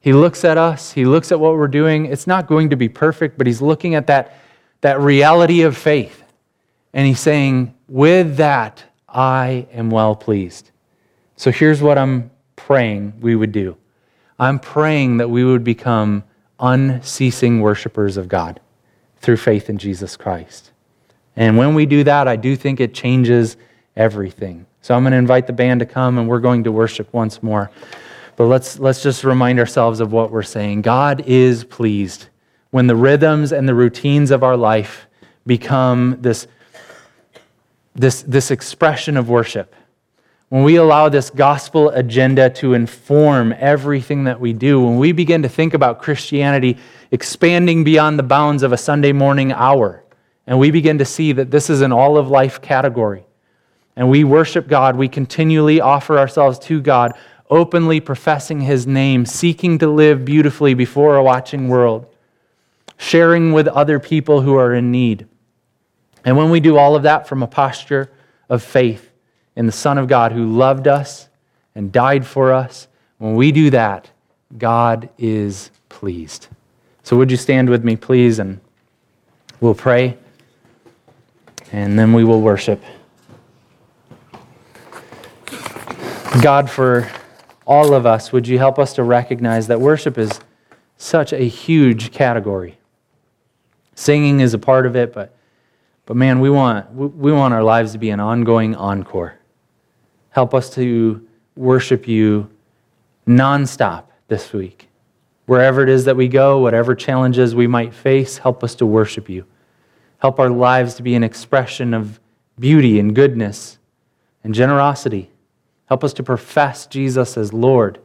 He 0.00 0.12
looks 0.12 0.44
at 0.44 0.58
us, 0.58 0.92
He 0.92 1.04
looks 1.06 1.32
at 1.32 1.40
what 1.40 1.54
we're 1.54 1.68
doing. 1.68 2.06
It's 2.06 2.26
not 2.26 2.46
going 2.46 2.70
to 2.70 2.76
be 2.76 2.88
perfect, 2.88 3.38
but 3.38 3.46
He's 3.46 3.62
looking 3.62 3.94
at 3.94 4.06
that, 4.08 4.38
that 4.82 5.00
reality 5.00 5.62
of 5.62 5.76
faith. 5.76 6.22
And 6.92 7.06
He's 7.06 7.20
saying, 7.20 7.74
With 7.88 8.36
that, 8.36 8.84
I 9.08 9.66
am 9.72 9.88
well 9.90 10.14
pleased. 10.14 10.70
So 11.36 11.50
here's 11.50 11.80
what 11.80 11.96
I'm 11.96 12.30
praying 12.56 13.14
we 13.20 13.34
would 13.34 13.52
do 13.52 13.76
I'm 14.38 14.58
praying 14.58 15.16
that 15.18 15.30
we 15.30 15.44
would 15.44 15.64
become 15.64 16.24
unceasing 16.60 17.60
worshipers 17.60 18.16
of 18.16 18.28
God 18.28 18.60
through 19.18 19.36
faith 19.38 19.68
in 19.70 19.78
Jesus 19.78 20.16
Christ. 20.16 20.72
And 21.36 21.56
when 21.56 21.74
we 21.74 21.86
do 21.86 22.04
that, 22.04 22.28
I 22.28 22.36
do 22.36 22.56
think 22.56 22.80
it 22.80 22.94
changes 22.94 23.56
everything. 23.94 24.66
So 24.82 24.94
I'm 24.94 25.02
going 25.02 25.12
to 25.12 25.18
invite 25.18 25.46
the 25.46 25.52
band 25.52 25.80
to 25.80 25.86
come 25.86 26.18
and 26.18 26.28
we're 26.28 26.40
going 26.40 26.64
to 26.64 26.72
worship 26.72 27.12
once 27.12 27.42
more. 27.42 27.70
But 28.36 28.46
let's, 28.46 28.78
let's 28.78 29.02
just 29.02 29.24
remind 29.24 29.58
ourselves 29.58 30.00
of 30.00 30.12
what 30.12 30.30
we're 30.30 30.42
saying. 30.42 30.82
God 30.82 31.24
is 31.26 31.64
pleased 31.64 32.28
when 32.70 32.86
the 32.86 32.96
rhythms 32.96 33.52
and 33.52 33.68
the 33.68 33.74
routines 33.74 34.30
of 34.30 34.42
our 34.42 34.56
life 34.56 35.06
become 35.46 36.18
this, 36.20 36.46
this, 37.94 38.22
this 38.22 38.50
expression 38.50 39.16
of 39.16 39.28
worship. 39.28 39.74
When 40.48 40.62
we 40.62 40.76
allow 40.76 41.08
this 41.08 41.28
gospel 41.28 41.90
agenda 41.90 42.50
to 42.50 42.74
inform 42.74 43.52
everything 43.58 44.24
that 44.24 44.38
we 44.38 44.52
do, 44.52 44.80
when 44.80 44.96
we 44.96 45.10
begin 45.10 45.42
to 45.42 45.48
think 45.48 45.74
about 45.74 46.00
Christianity 46.00 46.78
expanding 47.10 47.82
beyond 47.82 48.16
the 48.16 48.22
bounds 48.22 48.62
of 48.62 48.72
a 48.72 48.76
Sunday 48.76 49.10
morning 49.10 49.50
hour, 49.50 50.04
and 50.46 50.60
we 50.60 50.70
begin 50.70 50.98
to 50.98 51.04
see 51.04 51.32
that 51.32 51.50
this 51.50 51.68
is 51.68 51.80
an 51.80 51.90
all 51.90 52.16
of 52.16 52.28
life 52.28 52.62
category, 52.62 53.26
and 53.96 54.08
we 54.08 54.22
worship 54.22 54.68
God, 54.68 54.94
we 54.94 55.08
continually 55.08 55.80
offer 55.80 56.16
ourselves 56.16 56.60
to 56.60 56.80
God, 56.80 57.14
openly 57.50 57.98
professing 57.98 58.60
His 58.60 58.86
name, 58.86 59.26
seeking 59.26 59.78
to 59.78 59.88
live 59.88 60.24
beautifully 60.24 60.74
before 60.74 61.16
a 61.16 61.24
watching 61.24 61.66
world, 61.66 62.06
sharing 62.98 63.52
with 63.52 63.66
other 63.66 63.98
people 63.98 64.42
who 64.42 64.54
are 64.54 64.72
in 64.72 64.92
need. 64.92 65.26
And 66.24 66.36
when 66.36 66.50
we 66.50 66.60
do 66.60 66.76
all 66.76 66.94
of 66.94 67.02
that 67.02 67.26
from 67.26 67.42
a 67.42 67.48
posture 67.48 68.12
of 68.48 68.62
faith 68.62 69.10
in 69.56 69.66
the 69.66 69.72
Son 69.72 69.98
of 69.98 70.06
God 70.06 70.32
who 70.32 70.46
loved 70.46 70.86
us 70.86 71.28
and 71.74 71.90
died 71.90 72.26
for 72.26 72.52
us, 72.52 72.86
when 73.18 73.34
we 73.34 73.50
do 73.50 73.70
that, 73.70 74.10
God 74.56 75.08
is 75.18 75.70
pleased. 75.88 76.48
So, 77.02 77.16
would 77.16 77.30
you 77.30 77.36
stand 77.36 77.70
with 77.70 77.84
me, 77.84 77.96
please, 77.96 78.38
and 78.38 78.60
we'll 79.60 79.74
pray, 79.74 80.18
and 81.72 81.98
then 81.98 82.12
we 82.12 82.24
will 82.24 82.40
worship. 82.40 82.82
God, 86.42 86.68
for 86.68 87.10
all 87.66 87.94
of 87.94 88.04
us, 88.04 88.32
would 88.32 88.46
you 88.46 88.58
help 88.58 88.78
us 88.78 88.92
to 88.94 89.02
recognize 89.02 89.66
that 89.68 89.80
worship 89.80 90.18
is 90.18 90.40
such 90.98 91.32
a 91.32 91.48
huge 91.48 92.12
category? 92.12 92.78
Singing 93.94 94.40
is 94.40 94.52
a 94.52 94.58
part 94.58 94.84
of 94.84 94.94
it, 94.94 95.14
but, 95.14 95.34
but 96.04 96.16
man, 96.16 96.40
we 96.40 96.50
want, 96.50 96.92
we 96.92 97.32
want 97.32 97.54
our 97.54 97.62
lives 97.62 97.92
to 97.92 97.98
be 97.98 98.10
an 98.10 98.20
ongoing 98.20 98.74
encore. 98.74 99.38
Help 100.36 100.52
us 100.52 100.68
to 100.68 101.26
worship 101.56 102.06
you 102.06 102.50
nonstop 103.26 104.04
this 104.28 104.52
week. 104.52 104.86
Wherever 105.46 105.82
it 105.82 105.88
is 105.88 106.04
that 106.04 106.14
we 106.14 106.28
go, 106.28 106.58
whatever 106.58 106.94
challenges 106.94 107.54
we 107.54 107.66
might 107.66 107.94
face, 107.94 108.36
help 108.36 108.62
us 108.62 108.74
to 108.74 108.84
worship 108.84 109.30
you. 109.30 109.46
Help 110.18 110.38
our 110.38 110.50
lives 110.50 110.92
to 110.96 111.02
be 111.02 111.14
an 111.14 111.24
expression 111.24 111.94
of 111.94 112.20
beauty 112.58 113.00
and 113.00 113.14
goodness 113.14 113.78
and 114.44 114.54
generosity. 114.54 115.30
Help 115.86 116.04
us 116.04 116.12
to 116.12 116.22
profess 116.22 116.86
Jesus 116.86 117.38
as 117.38 117.54
Lord. 117.54 117.98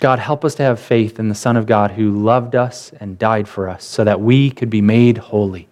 God, 0.00 0.18
help 0.18 0.44
us 0.44 0.54
to 0.56 0.64
have 0.64 0.78
faith 0.78 1.18
in 1.18 1.30
the 1.30 1.34
Son 1.34 1.56
of 1.56 1.64
God 1.64 1.92
who 1.92 2.10
loved 2.10 2.54
us 2.54 2.92
and 3.00 3.18
died 3.18 3.48
for 3.48 3.70
us 3.70 3.86
so 3.86 4.04
that 4.04 4.20
we 4.20 4.50
could 4.50 4.68
be 4.68 4.82
made 4.82 5.16
holy. 5.16 5.66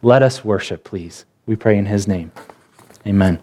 Let 0.00 0.22
us 0.22 0.44
worship, 0.44 0.84
please. 0.84 1.24
We 1.44 1.56
pray 1.56 1.76
in 1.76 1.86
his 1.86 2.06
name. 2.06 2.30
Amen. 3.04 3.40